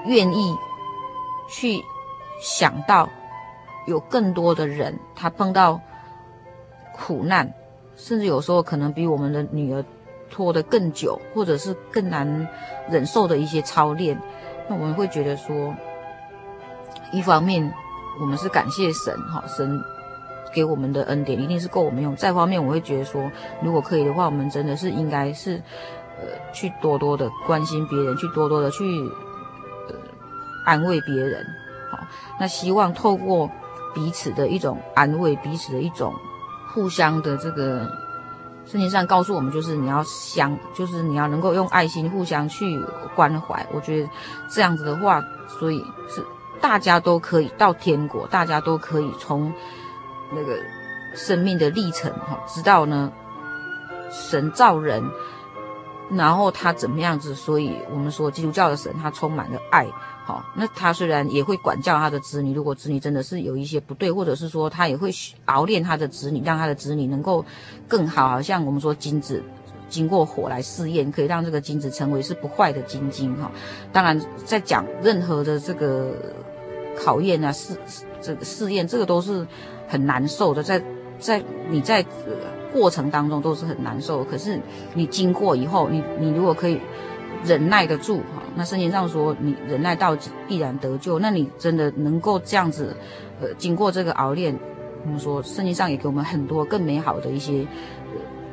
[0.05, 0.55] 愿意
[1.49, 1.83] 去
[2.41, 3.07] 想到
[3.85, 5.79] 有更多的人，他碰到
[6.93, 7.53] 苦难，
[7.95, 9.83] 甚至有时候可能比我们的女儿
[10.29, 12.47] 拖得更久，或者是更难
[12.89, 14.19] 忍受的一些操练，
[14.67, 15.73] 那我们会觉得说，
[17.11, 17.73] 一方面
[18.19, 19.81] 我们是感谢神，哈，神
[20.53, 25.61] 给我们的恩典一定是够我们用；再方面，我会觉得说，如果可以的话，我们真的是应该是，
[26.19, 28.83] 呃，去多多的关心别人，去多多的去。
[30.65, 31.45] 安慰别人，
[31.91, 31.99] 好，
[32.39, 33.49] 那希望透过
[33.93, 36.13] 彼此的一种安慰，彼此的一种
[36.73, 37.85] 互相的这个，
[38.65, 42.83] 圣经上告诉我们，就是你要相，就是你要能够用爱心互相去
[43.15, 43.65] 关怀。
[43.73, 44.09] 我觉得
[44.49, 46.25] 这样子的话，所以是
[46.61, 49.53] 大家都可以到天国，大家都可以从
[50.33, 50.57] 那个
[51.13, 53.11] 生命的历程哈，知道呢，
[54.09, 55.03] 神造人，
[56.09, 59.85] 然后他怎么样子，所以我们说基督教的神，他充满了爱。
[60.25, 65.11] 好，那他虽然也会管教他的子女，如果子女真的是有一些不对，或者是说他也会
[65.45, 67.43] 熬练他的子女，让他的子女能够
[67.89, 68.29] 更好。
[68.29, 69.43] 好像我们说金子
[69.89, 73.51] 经过火来试验，可以让这个金子成为是不坏的金晶哈。
[73.91, 76.13] 当然，在讲任何的这个
[76.97, 77.75] 考验啊试
[78.21, 79.45] 这个试验，这个都是
[79.89, 80.81] 很难受的，在
[81.19, 82.01] 在你在
[82.71, 84.23] 过程当中都是很难受。
[84.23, 84.57] 可是
[84.93, 86.79] 你经过以后，你你如果可以。
[87.45, 91.19] 忍耐得住哈，那圣经上说，你忍耐到底必然得救。
[91.19, 92.95] 那你真的能够这样子，
[93.41, 94.57] 呃，经过这个熬炼，
[95.05, 97.65] 我们说圣经上也给我们很多更美好的一些，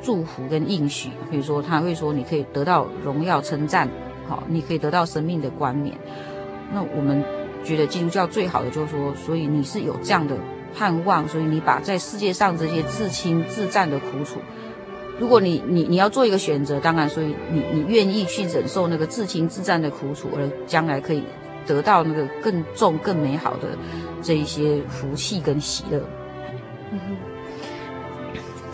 [0.03, 1.11] 祝福跟应许。
[1.31, 3.89] 比如说他会说，你可以得到荣耀称赞，
[4.29, 5.97] 好，你可以得到生命的冠冕。
[6.73, 7.23] 那我们
[7.63, 10.37] 觉得基督教最好的就是说，所以你是有这样的
[10.75, 14.41] 盼望，所以你把在世界上这些自轻自战的苦楚，
[15.21, 21.23] 如果你你你要做一个选择，当然，所以你你愿意去忍受那个自轻自战的苦楚，而将来可以
[21.67, 23.77] 得到那个更重更美好的
[24.23, 26.01] 这一些福气跟喜乐。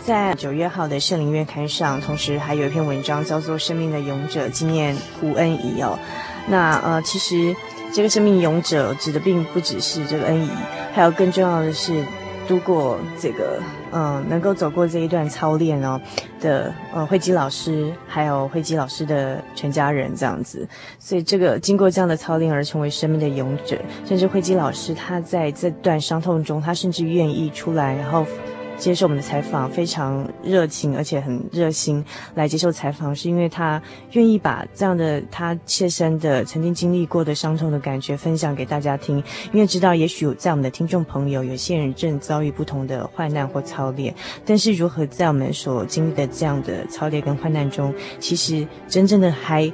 [0.05, 5.99] 在九月号的圣灵月刊上，同时还有一篇文章叫做《生命的勇者纪念胡恩仪》哦。
[6.47, 7.53] 那呃，其实
[7.91, 10.49] 这个生命勇者指的并不只是这个恩怡，
[10.93, 12.01] 还有更重要的是，
[12.47, 13.61] 度过这个
[13.97, 15.99] 嗯、能够走过这一段操练哦
[16.39, 20.67] 的呃慧基老师，还有慧基老师的全家人这样子。
[20.99, 23.75] 所以这个经过这样的操练而成为生命的勇者，
[24.05, 28.23] 甚至慧基老师他在这段伤痛中，他甚至愿意出来，然后。
[28.77, 32.03] 接受我们的采访，非常热情，而且很热心
[32.35, 39.17] 来接受采访，是因为他愿意把这样的他切身的曾经经历过的伤痛的感觉分享给大家听，
[39.51, 44.13] 因为知道也许在我们的听众朋友，有些人正遭遇不同的患难或操练，
[44.45, 49.71] 但是如何在我们所经历的这样的操练跟患难中，其实真正的还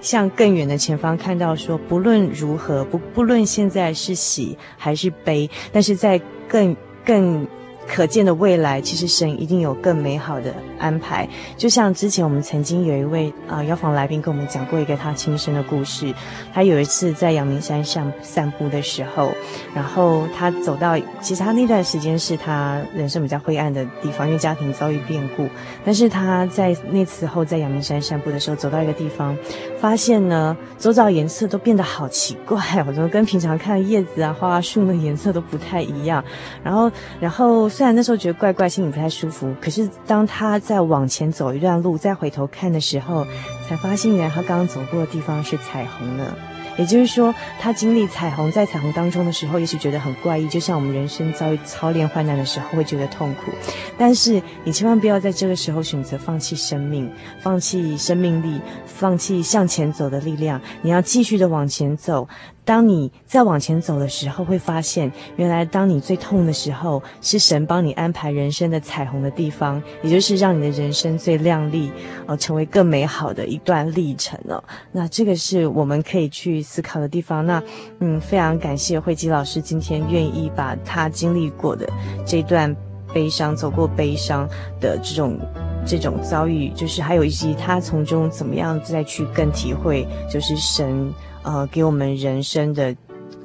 [0.00, 7.46] 向更远的前方看到说，不论如何，不不论现在是喜还是悲，但是在更更。
[7.88, 11.28] 可见的未来，其实神一定有更美好的安排。
[11.56, 16.12] 就像之前我们曾经有一位啊、呃、邀访来宾跟我们讲过一个他亲身的故事。
[16.52, 19.30] 他有一次在阳明山上散步的时候，
[19.74, 25.48] 然后他走到，其实他那段时间是他人生比较灰暗的地方，因为家庭遭遇变故。
[25.84, 29.36] 但是他在那次后在阳明山散步的时候，走到一个地方，
[29.78, 36.24] 发现呢，周遭颜色都变得好奇怪，我怎么跟平常看叶子啊、花啊树的颜色都不太一样。
[36.64, 37.70] 然后，然后。
[37.76, 43.26] 虽然那时候觉得怪怪，心里不太舒服，可是当他再往前走一段路，再回头看的时候，
[43.68, 46.34] 才发现原来他刚刚走过的地方是彩虹呢。
[46.78, 53.52] 也就是说，他经历彩虹，在彩虹当中的时候，也许觉得很怪异，就像我们人生遭遇操练患难的时候会觉得痛苦。
[53.98, 60.58] 但是你千万不要在这个时候选择放弃生命，放弃生命力，放弃向前走的力量。
[60.80, 62.26] 你要继续的往前走。
[62.66, 71.92] 当你再往前走的时候，会发现，原来当你最痛的时候，是神帮你安排人生的彩虹的地方，也就是让你的人生最亮丽，
[72.26, 74.62] 呃，成为更美好的一段历程了。
[74.90, 77.46] 那这个是我们可以去思考的地方。
[77.46, 77.62] 那，
[78.00, 81.88] 嗯，非常感谢慧基老师今天愿意把他经历过的
[82.26, 82.74] 这段
[83.14, 84.44] 悲伤、走过悲伤
[84.80, 85.38] 的这种
[85.86, 91.14] 这种遭遇，就是还有以及他从中怎么样再去更体会，就是神。
[91.46, 92.94] 呃，给我们人生的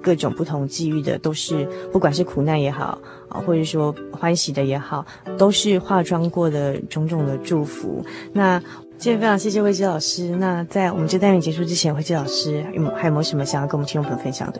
[0.01, 2.99] 各种不同际遇的，都是不管是苦难也好
[3.29, 5.05] 啊，或者说欢喜的也好，
[5.37, 8.03] 都是化妆过的种种的祝福。
[8.33, 8.59] 那
[8.97, 10.29] 今天非常谢谢慧基老师。
[10.29, 14.59] 那在我们这单元结束之前，慧基老师有还有没有什么想要跟我们听众朋友分享的？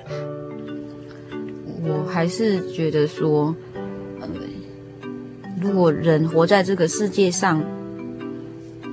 [1.84, 3.56] 我还是觉得说，
[4.20, 4.28] 呃，
[5.60, 7.64] 如果人活在这个世界上，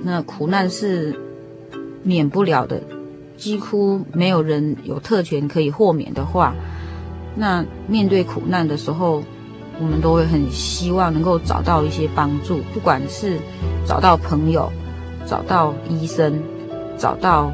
[0.01, 1.15] 那苦难是
[2.01, 2.81] 免不了的。
[3.39, 6.53] 几乎没有人有特权可以豁免的话，
[7.35, 9.23] 那面对苦难的时候，
[9.79, 13.37] 我们都会很希望能够找到一些帮助，不管是
[13.87, 14.69] 找到朋友、
[15.25, 16.43] 找到医生、
[16.97, 17.49] 找到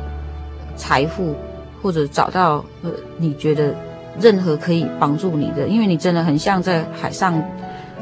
[0.76, 1.36] 财富，
[1.84, 3.76] 或者找到呃你觉得
[4.20, 7.42] 任何可以帮助你的，因为你真的很像在海上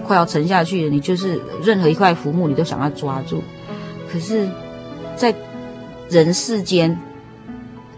[0.07, 3.41] 快要沉下去了，你就是任何一块浮木你都想要抓住，
[4.09, 4.47] 可是，
[5.17, 5.35] 在
[6.09, 6.97] 人世间。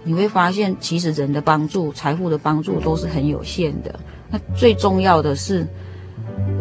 [0.07, 3.99] 你会发现，其实人的帮助、财富的帮助都是很有限的。
[4.29, 5.65] 那最重要的是，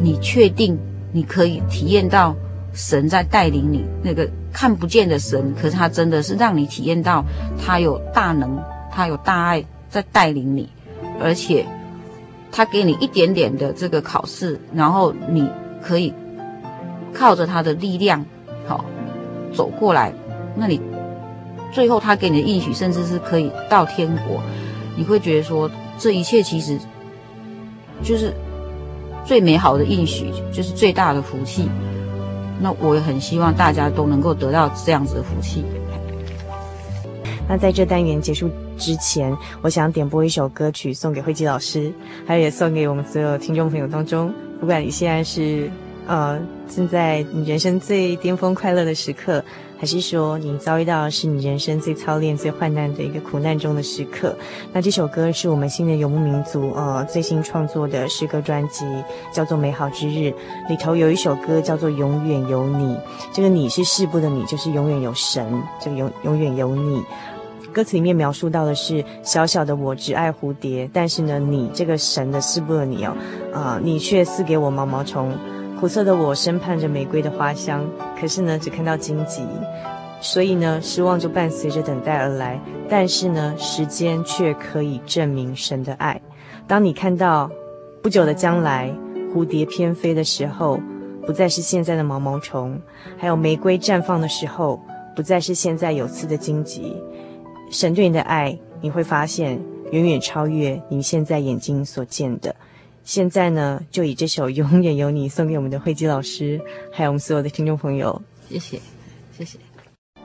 [0.00, 0.78] 你确定
[1.12, 2.34] 你可以体验到
[2.72, 7.22] 神在带领你，那个看不见的神，可是他真的是让你体验到
[7.62, 8.58] 他有大能，
[8.90, 10.66] 他有大爱在带领你，
[11.20, 11.66] 而且
[12.50, 15.46] 他给你一点点的这个考试，然后你
[15.82, 16.14] 可以
[17.12, 18.24] 靠着他的力量，
[18.66, 18.86] 好
[19.52, 20.14] 走过来，
[20.56, 20.80] 那你。
[21.74, 24.40] 最后，他给你的应许，甚至是可以到天国，
[24.96, 25.68] 你会觉得说，
[25.98, 26.78] 这一切其实
[28.00, 28.32] 就是
[29.24, 31.68] 最美好的应许，就是最大的福气。
[32.60, 35.64] 那我也很希望大家都能够得到这样子的福气。
[37.48, 38.48] 那在这单元结束
[38.78, 41.92] 之前，我想点播一首歌曲送给慧基老师，
[42.24, 45.68] 还有也送给我们所有听众朋友当中，不管你现在是
[46.06, 46.38] 呃
[46.72, 49.44] 正在你人生最巅峰快乐的时刻。
[49.84, 54.34] 还是说你遭遇到的是你人生最操练、最患难的一个苦难中的时刻？
[54.72, 58.86] 那这首歌是我们新的游牧民族呃最新创作的诗歌专辑，
[59.30, 60.32] 叫做《美好之日》，
[60.70, 62.94] 里头有一首歌叫做《永远有你》。
[63.30, 65.62] 这个“你”是世部的“你”，就是永远有神。
[65.78, 67.04] 这个“永永远有你”，
[67.70, 73.14] 歌词里面描述到的是小小的我只爱蝴蝶，但是呢，你这个神的世部的你哦，
[73.52, 75.36] 啊、呃，你却赐给我毛毛虫。
[75.78, 77.84] 苦涩的我深盼着玫瑰的花香，
[78.18, 79.42] 可是呢，只看到荆棘，
[80.20, 82.58] 所以呢，失望就伴随着等待而来。
[82.88, 86.20] 但是呢，时间却可以证明神的爱。
[86.66, 87.50] 当你看到
[88.02, 88.90] 不久的将来，
[89.34, 90.80] 蝴蝶翩飞的时候，
[91.26, 92.78] 不再是现在的毛毛虫；
[93.18, 94.80] 还有玫瑰绽放的时候，
[95.14, 96.96] 不再是现在有刺的荆棘。
[97.70, 99.60] 神对你的爱，你会发现
[99.90, 102.54] 远远超越你现在眼睛所见的。
[103.04, 106.58] 现在呢，就以这首《永远有你》送给我们的慧姬老师，
[106.90, 108.20] 还有我们所有的听众朋友。
[108.48, 108.80] 谢谢，
[109.36, 109.58] 谢谢。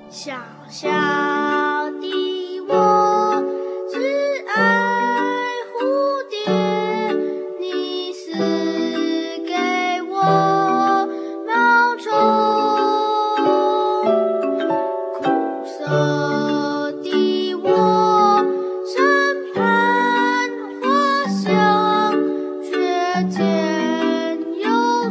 [0.09, 0.33] 小
[0.69, 3.43] 小的我
[3.91, 3.99] 只
[4.47, 4.98] 爱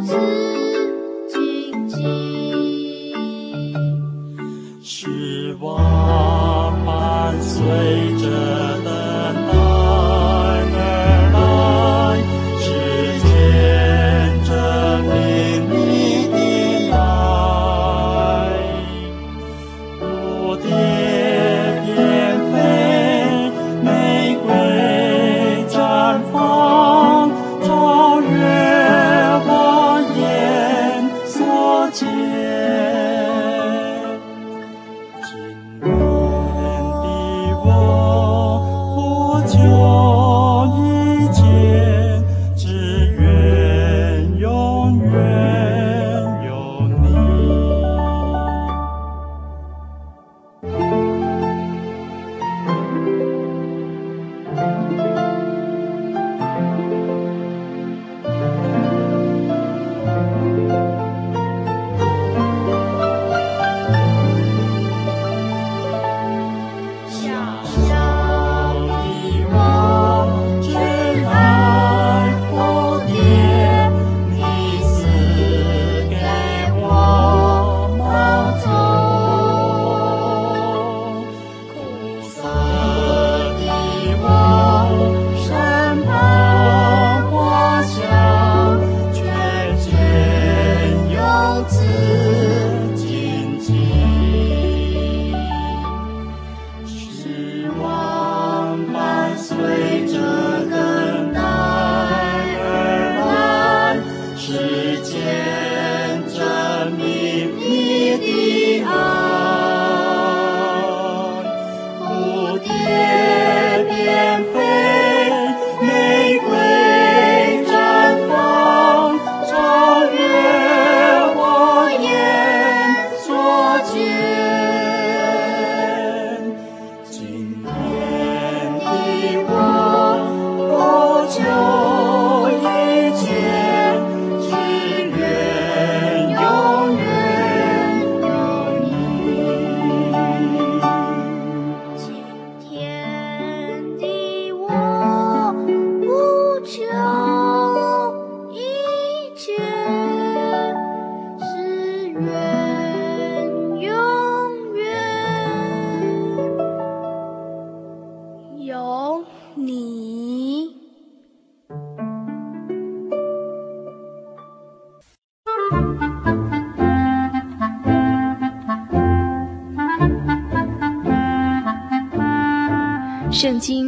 [0.08, 0.37] 有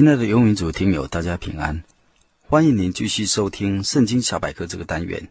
[0.00, 1.84] 亲爱的游民族听友，大家平安，
[2.40, 5.28] 欢迎您继续收听《圣经小百科》这个单元。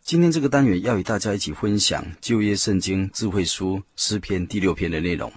[0.00, 5.32] 今天这个单元要与大家一起分享旧约圣经智慧书诗篇第六篇的内容。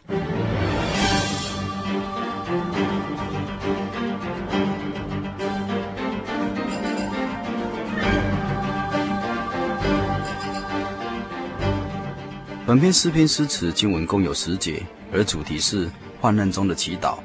[12.68, 15.90] 本篇诗篇诗词经文共有十节，而主题是
[16.22, 17.18] 患难中的祈祷。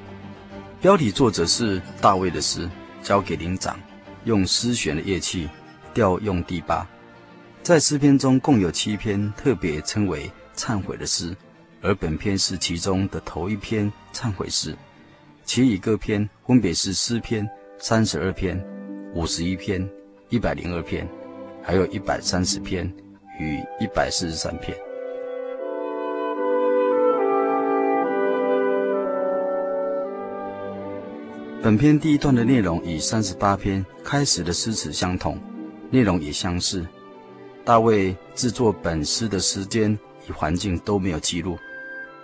[0.85, 2.69] 标题作者是大卫的诗，
[3.03, 3.81] 交给灵长。
[4.25, 5.49] 用丝弦的乐器，
[5.95, 6.87] 调用第八。
[7.63, 11.35] 在诗篇中共有七篇特别称为忏悔的诗，
[11.81, 14.77] 而本篇是其中的头一篇忏悔诗。
[15.47, 18.63] 其余各篇分别是诗篇三十二篇、
[19.15, 19.89] 五十一篇、
[20.29, 21.09] 一百零二篇，
[21.63, 22.87] 还有一百三十篇
[23.41, 24.77] 与一百四十三篇。
[31.65, 35.41] 本篇第一段的内容与三十八篇开始的诗词相同，
[35.89, 36.87] 内容也相似。
[37.65, 39.99] 大卫制作本诗的时间
[40.29, 41.57] 与环境都没有记录，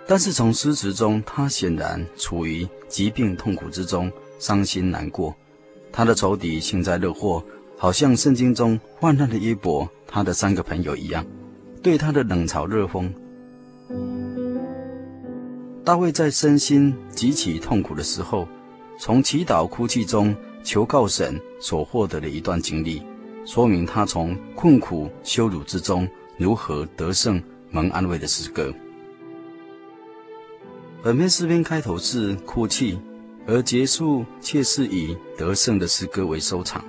[0.05, 5.35] 但是从诗词中，他显然处于疾病痛苦之中，伤心难过。
[5.91, 7.43] 他的仇敌幸灾乐祸，
[7.79, 11.25] 好像圣经中患难的约伯，他的三个朋友一样，
[11.81, 13.11] 对他的冷嘲热讽。
[15.83, 18.47] 大卫在身心极其痛苦的时候，
[19.01, 23.01] 从祈祷哭泣中求告神所获得的一段经历，
[23.47, 27.41] 说明他从困苦羞辱之中如何得胜
[27.71, 28.71] 蒙安慰的诗歌。
[31.01, 32.99] 本篇诗篇开头是哭泣，
[33.47, 36.85] 而结束却是以得胜的诗歌为收场。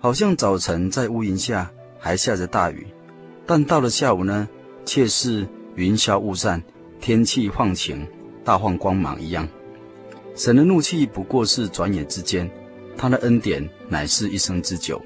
[0.00, 1.70] 好像早晨在屋檐下
[2.00, 2.88] 还下着大雨，
[3.46, 4.48] 但到了下午呢，
[4.84, 6.60] 却是云消雾散，
[7.00, 8.04] 天气放晴，
[8.42, 9.48] 大放光芒一样。
[10.42, 12.50] 神的怒气不过是转眼之间，
[12.96, 14.98] 他的恩典乃是一生之久。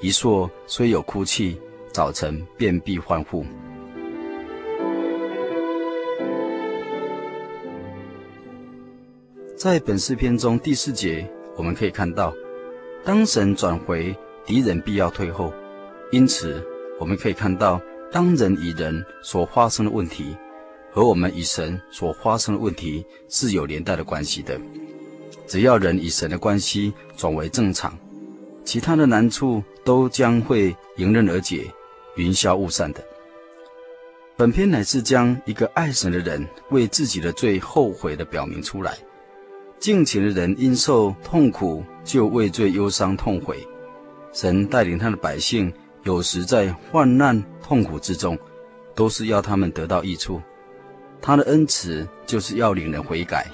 [0.00, 1.60] 一朔虽有哭泣，
[1.90, 3.44] 早晨便必欢呼。
[9.56, 12.32] 在本诗篇中第四节，我们可以看到，
[13.02, 14.14] 当神转回，
[14.46, 15.52] 敌人必要退后。
[16.12, 16.64] 因此，
[17.00, 20.36] 我们可以看到，当人与人所发生的问题。
[20.92, 24.60] 和我们与神所发生的问题是有连带的关系的。
[25.46, 27.96] 只要人与神的关系转为正常，
[28.64, 31.64] 其他的难处都将会迎刃而解，
[32.16, 33.02] 云消雾散的。
[34.36, 38.96] 本篇乃是将一个爱神的人为自己的罪后悔的表明出来。
[39.78, 43.66] 敬虔的人因受痛苦就畏罪忧伤痛悔。
[44.32, 45.72] 神带领他的百姓，
[46.04, 48.38] 有时在患难痛苦之中，
[48.94, 50.40] 都是要他们得到益处。
[51.22, 53.46] 他的恩慈就是要领人悔改，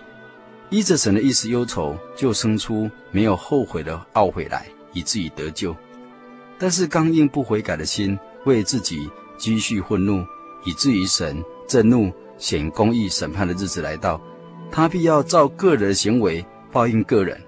[0.71, 5.75] 依着神的意思忧愁，就生出没有后悔的懊悔来，以至于得救。
[6.59, 10.25] 但是刚硬不悔改的心，为自己积蓄愤怒，
[10.65, 14.21] 以至于神震怒、显公义审判的日子来到，
[14.71, 17.39] 他必要照个人的行为报应个人。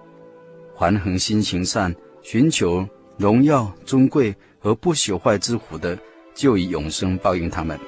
[0.78, 5.98] 凡恒心行善、寻求荣耀尊贵和不朽坏之福的，
[6.34, 7.78] 就以永生报应他们。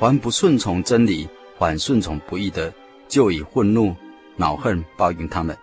[0.00, 1.28] 凡不顺从真理，
[1.58, 2.72] 反顺从不义的，
[3.06, 3.94] 就以愤怒、
[4.34, 5.54] 恼恨报应他们。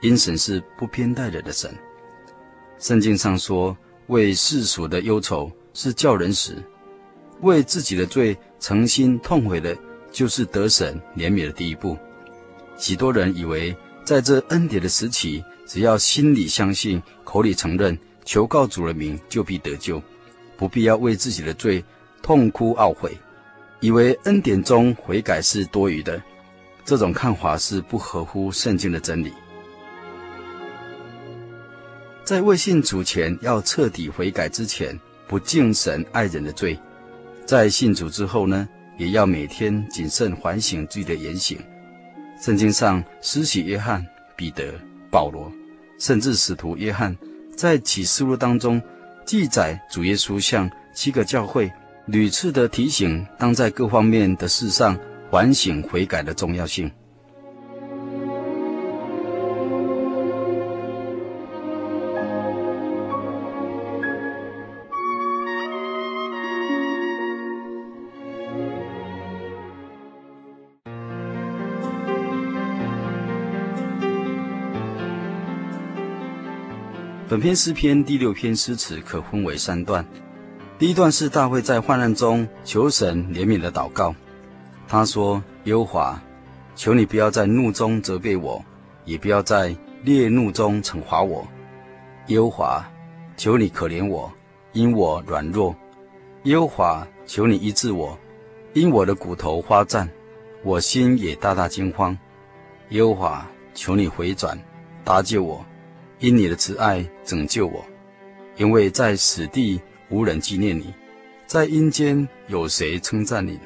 [0.00, 1.70] 因神是不偏待人的神。
[2.78, 3.76] 圣经上说，
[4.06, 6.54] 为世俗的忧愁是叫人死；
[7.42, 9.76] 为自己的罪诚心痛悔的，
[10.10, 11.94] 就是得神怜悯的第一步。
[12.78, 13.76] 许多人以为，
[14.06, 20.02] 在这恩典的时期，只要心里相信、口里承认、求告主的名，就必得救，
[20.56, 21.84] 不必要为自己的罪
[22.22, 23.14] 痛哭懊悔。
[23.82, 26.22] 以为恩典中悔改是多余的，
[26.84, 29.32] 这种看法是不合乎圣经的真理。
[32.22, 36.78] 在未信主前要彻底悔改之前，不敬神爱人的罪；
[37.44, 38.68] 在信主之后呢，
[38.98, 41.58] 也要每天谨慎反省自己的言行。
[42.40, 44.06] 圣经上施洗约翰、
[44.36, 44.72] 彼得、
[45.10, 45.50] 保罗，
[45.98, 47.16] 甚至使徒约翰，
[47.56, 48.80] 在启示录当中
[49.26, 51.68] 记载主耶稣向七个教会。
[52.06, 54.98] 屡次的提醒，当在各方面的事上
[55.30, 56.90] 反省悔改的重要性。
[77.28, 80.04] 本篇诗篇第六篇诗词可分为三段。
[80.82, 84.12] 第一段是大卫在患难中求神怜悯的祷告。
[84.88, 86.20] 他说：“耶和华，
[86.74, 88.60] 求你不要在怒中责备我，
[89.04, 91.46] 也不要在烈怒中惩罚我。
[92.26, 92.90] 耶和华，
[93.36, 94.28] 求你可怜我，
[94.72, 95.72] 因我软弱。
[96.42, 98.18] 耶和华，求你医治我，
[98.72, 100.10] 因我的骨头发战，
[100.64, 102.18] 我心也大大惊慌。
[102.88, 104.58] 耶和华，求你回转，
[105.04, 105.64] 搭救我，
[106.18, 107.84] 因你的慈爱拯救我，
[108.56, 109.80] 因为在死地。”
[110.12, 110.92] 无人纪念你，
[111.46, 113.58] 在阴间有谁称赞你？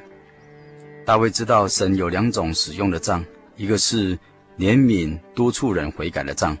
[1.05, 3.23] 大卫知道神有两种使用的杖，
[3.57, 4.17] 一个是
[4.57, 6.57] 怜悯督促人悔改的杖，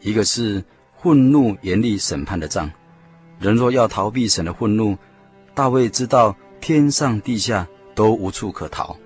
[0.00, 0.62] 一个是
[1.02, 2.70] 愤怒严厉审判的杖。
[3.40, 4.96] 人若要逃避神的愤怒，
[5.56, 7.66] 大卫知道天上地下
[7.96, 8.96] 都无处可逃，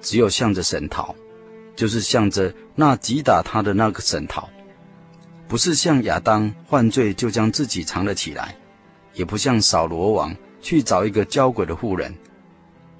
[0.00, 1.14] 只有向着神逃，
[1.76, 4.50] 就是向着那击打他的那个神逃，
[5.46, 8.56] 不是像亚当犯罪就将自己藏了起来，
[9.14, 12.14] 也不像扫罗王去找一个交鬼的妇人，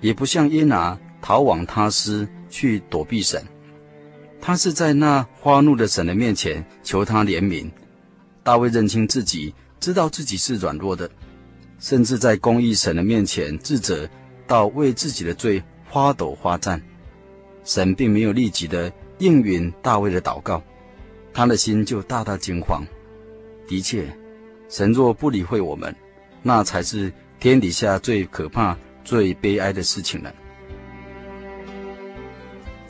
[0.00, 3.42] 也不像耶拿逃往他施去躲避神，
[4.40, 7.70] 他是在那发怒的神的面前求他怜悯。
[8.42, 9.54] 大卫认清自己。
[9.82, 11.10] 知道自己是软弱的，
[11.80, 14.08] 甚至在公义神的面前自责，
[14.46, 15.60] 到为自己的罪
[15.90, 16.80] 花抖花赞。
[17.64, 20.62] 神并没有立即的应允大卫的祷告，
[21.34, 22.84] 他的心就大大惊慌。
[23.66, 24.06] 的确，
[24.68, 25.92] 神若不理会我们，
[26.42, 30.32] 那才是天底下最可怕、最悲哀的事情了。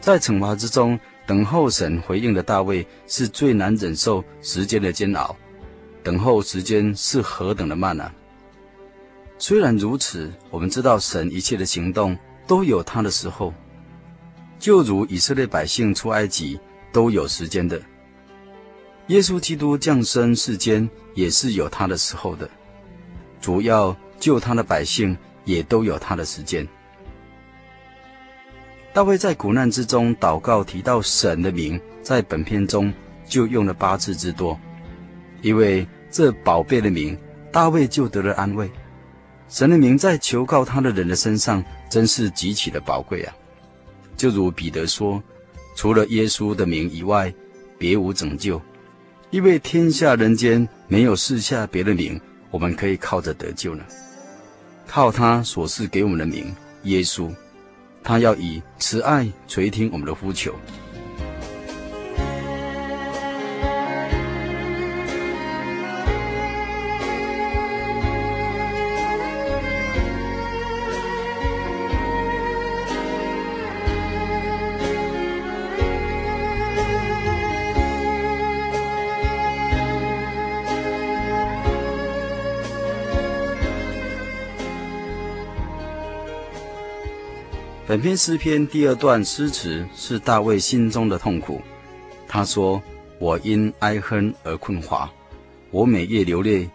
[0.00, 5.36] 在惩罚之中等候神回应的大卫，是最难忍受时间的煎熬。
[6.02, 8.12] 等候时间是何等的慢啊！
[9.38, 13.54] 虽然如此，我们知道神一切的行动都有他的时候，
[14.58, 16.58] 就如以色列百姓出埃及
[16.90, 17.80] 都有时间的。
[19.06, 22.50] 耶稣基督降生世间也是有他的时候的，
[23.42, 25.14] 主要救他的百姓
[25.44, 26.66] 也都有他的时间。
[28.94, 32.92] 大卫在苦难之中祷告，提到神的名，在本篇中
[33.26, 34.58] 就用了八次之多。
[35.40, 37.18] 因为这宝贝的名，
[37.50, 38.70] 大卫就得了安慰。
[39.48, 43.34] 神的名在求告他的人的身上，真是极其的宝贵啊！
[44.16, 45.22] 就如彼得说
[45.74, 47.34] ：“除了耶稣的名以外，
[47.76, 48.60] 别无拯救。
[49.30, 52.20] 因为天下人间没有赐下别的名，
[52.52, 53.82] 我们可以靠着得救呢。
[54.86, 57.34] 靠他所赐给我们的名，耶稣，
[58.04, 60.54] 他要以慈爱垂听我们的呼求。”
[87.92, 91.60] 本篇诗篇第二段诗词是大卫心中的痛苦。
[92.26, 92.82] 他说
[93.20, 95.12] ：“我因哀哼而困乏，
[95.70, 96.70] 我每夜流泪，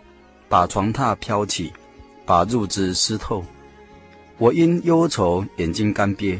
[0.47, 1.73] 把床榻漂起，
[2.23, 3.43] 把褥子湿透。
[4.37, 6.39] 我因忧愁眼睛干瘪，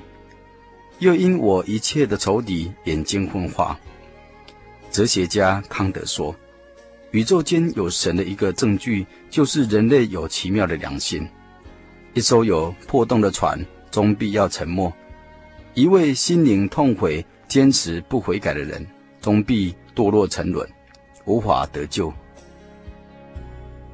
[1.00, 3.76] 又因我一切的仇敌眼睛昏花。”
[4.94, 6.36] 哲学家康德说
[7.10, 11.28] ：“宇宙间有神的一个证据，就是人类有奇妙的良心。
[12.14, 13.60] 一艘有破洞的船。”
[13.98, 14.94] 终必要沉默。
[15.74, 18.86] 一位心灵痛悔、坚持不悔改的人，
[19.20, 20.70] 终必堕落沉沦，
[21.26, 22.14] 无法得救。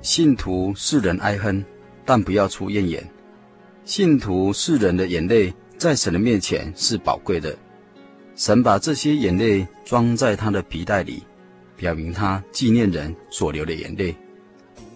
[0.01, 1.64] 信徒世人哀哼，
[2.04, 3.01] 但不要出怨言。
[3.86, 7.58] 信徒世人的眼泪，在神的面前是宝贵的。
[8.36, 11.24] 神把这些眼泪装在他的皮带里，
[11.78, 14.14] 表明他纪念人所流的眼泪。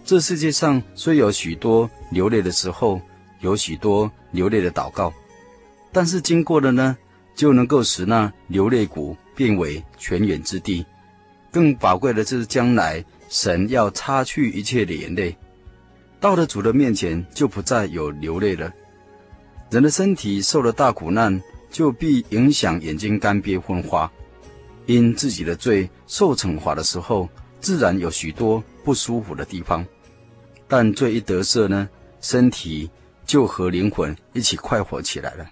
[0.04, 3.00] 这世界上虽有许多流泪的时候。
[3.40, 5.14] 有许多流泪的祷告，
[5.92, 6.98] 但是经过了呢，
[7.36, 10.86] 就能够使那流泪谷变为泉源之地。
[11.52, 15.36] 更宝贵的是将来神要擦去一切的眼泪，
[16.20, 18.72] 到了主的面前就不再有流泪了。
[19.70, 24.12] 人的身体受了大苦难，就必影响眼睛干瘪昏花。
[24.86, 27.28] 因自己的罪受惩罚的时候，
[27.60, 29.86] 自然有许多不舒服的地方。
[30.68, 31.90] 但罪一得赦呢，
[32.22, 32.90] 身体。
[33.28, 35.46] 就和灵魂一起快活起来了。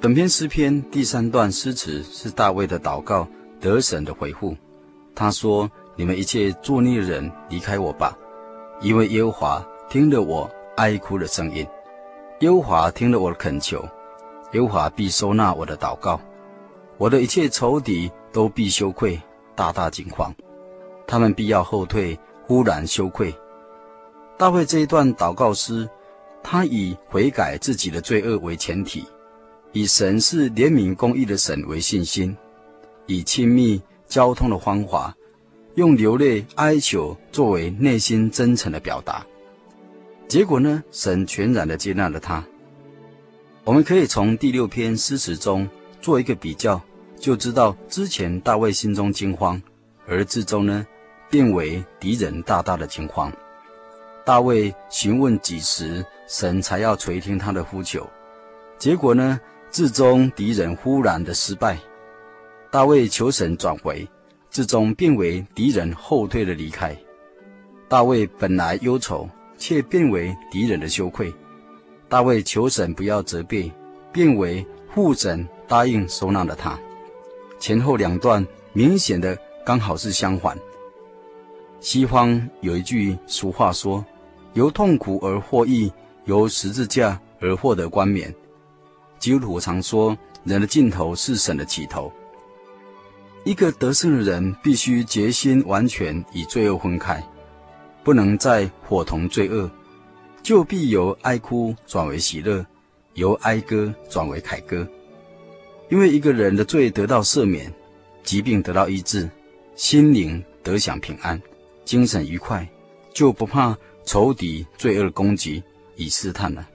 [0.00, 3.26] 本篇诗篇第三段诗词是大卫的祷告，
[3.60, 4.56] 得神的回复。
[5.14, 8.16] 他说：“你们一切作孽的人，离开我吧，
[8.80, 11.66] 因为耶和华听了我哀哭的声音，
[12.40, 13.88] 耶和华听了我的恳求，
[14.52, 16.20] 耶和华必收纳我的祷告。”
[16.98, 19.20] 我的一切仇敌都必羞愧，
[19.54, 20.34] 大大惊慌，
[21.06, 23.34] 他们必要后退，忽然羞愧。
[24.38, 25.86] 大卫这一段祷告诗，
[26.42, 29.04] 他以悔改自己的罪恶为前提，
[29.72, 32.34] 以神是怜悯公义的神为信心，
[33.04, 35.14] 以亲密交通的方法，
[35.74, 39.26] 用流泪哀求作为内心真诚的表达。
[40.28, 42.42] 结果呢，神全然的接纳了他。
[43.64, 45.68] 我们可以从第六篇诗词中。
[46.06, 46.80] 做一个比较，
[47.18, 49.60] 就知道之前大卫心中惊慌，
[50.06, 50.86] 而至终呢，
[51.28, 53.32] 变为敌人大大的惊慌。
[54.24, 58.08] 大卫询问几时神才要垂听他的呼求，
[58.78, 59.40] 结果呢，
[59.72, 61.76] 至终敌人忽然的失败，
[62.70, 64.08] 大卫求神转回，
[64.48, 66.96] 至终变为敌人后退的离开。
[67.88, 69.28] 大卫本来忧愁，
[69.58, 71.34] 却变为敌人的羞愧。
[72.08, 73.68] 大卫求神不要责备，
[74.12, 76.78] 变为护神答应收纳了他。
[77.58, 80.56] 前后两段明显的刚好是相反。
[81.80, 84.04] 西方有一句俗话说
[84.54, 85.92] ：“由痛苦而获益，
[86.24, 88.34] 由十字架而获得冠冕。”
[89.18, 92.12] 基督徒常说：“人的尽头是神的起头。”
[93.44, 97.22] 一个得胜的人必须决心完全与罪恶分开。
[98.02, 99.70] 不能再伙同罪恶，
[100.42, 102.64] 就必由哀哭转为喜乐，
[103.14, 104.86] 由哀歌转为凯歌。
[105.88, 107.72] 因为一个人的罪得到赦免，
[108.24, 109.28] 疾病得到医治，
[109.76, 111.40] 心灵得享平安，
[111.84, 112.68] 精神愉快，
[113.14, 115.62] 就不怕仇敌罪恶攻击
[115.96, 116.68] 与试探了。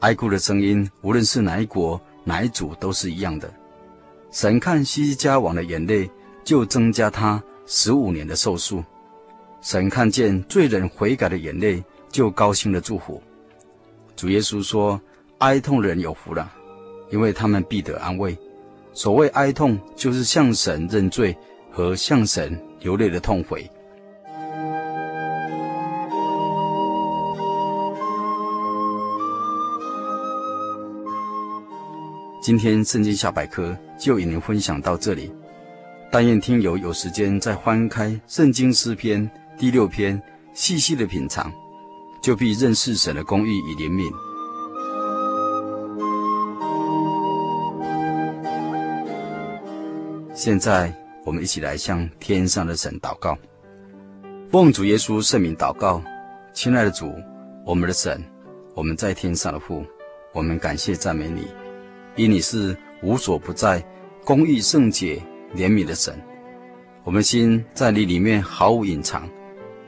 [0.00, 3.52] 哀哭的声音，无论是哪一国哪一族，都是一样的。
[4.30, 6.10] 神看西西家王的眼泪，
[6.44, 8.84] 就增加他十五年的寿数。
[9.62, 13.22] 神看见罪人悔改的眼泪，就高兴的祝福。
[14.14, 15.00] 主耶稣说
[15.38, 16.52] ：“哀痛的人有福了，
[17.14, 18.36] 因为他们必得安慰。”
[18.92, 21.36] 所谓哀痛，就是向神认罪
[21.70, 23.70] 和向神流泪的痛悔。
[32.42, 35.32] 今天圣经小百科就与您分享到这里。
[36.10, 39.28] 但愿听友有时间再翻开圣经诗篇。
[39.56, 40.20] 第六篇，
[40.52, 41.52] 细细的品尝，
[42.20, 44.33] 就必认识神的公义与怜悯。
[50.44, 53.34] 现在，我们一起来向天上的神祷告，
[54.50, 56.02] 奉主耶稣圣名祷告，
[56.52, 57.14] 亲爱的主，
[57.64, 58.22] 我们的神，
[58.74, 59.82] 我们在天上的父，
[60.34, 61.46] 我们感谢赞美你，
[62.14, 63.82] 因你是无所不在、
[64.22, 65.16] 公义圣洁、
[65.56, 66.14] 怜悯的神，
[67.04, 69.26] 我们心在你里面毫无隐藏。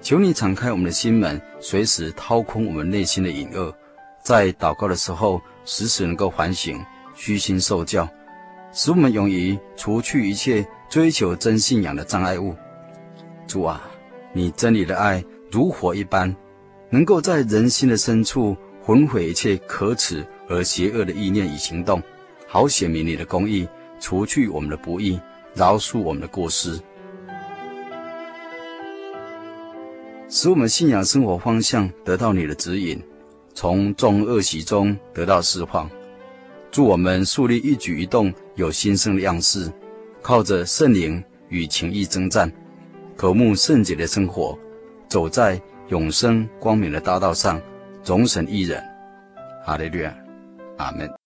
[0.00, 3.70] 求你敞开我们的心门，随时掏空我们内心的隐恶，
[4.24, 6.82] 在祷告的时候，时时能够反省，
[7.14, 8.08] 虚心受教，
[8.76, 12.54] 使我们勇于除去一切追求真信仰的障碍物。
[13.46, 13.80] 主啊，
[14.34, 16.36] 你真理的爱如火一般，
[16.90, 18.54] 能够在人心的深处
[18.84, 22.02] 焚毁一切可耻而邪恶的意念与行动，
[22.46, 23.66] 好显明你的公义，
[23.98, 25.18] 除去我们的不义，
[25.54, 26.78] 饶恕我们的过失。
[30.28, 33.02] 使我们信仰生活方向得到你的指引，
[33.54, 35.88] 从众恶习中得到释放。
[36.70, 39.70] 祝我们树立一举一动有新生的样式，
[40.22, 42.50] 靠着圣灵与情意征战，
[43.14, 44.58] 渴慕圣洁的生活，
[45.08, 47.60] 走在永生光明的大道上，
[48.02, 48.82] 总神一人。
[49.64, 50.12] 哈利略，
[50.78, 51.25] 阿门。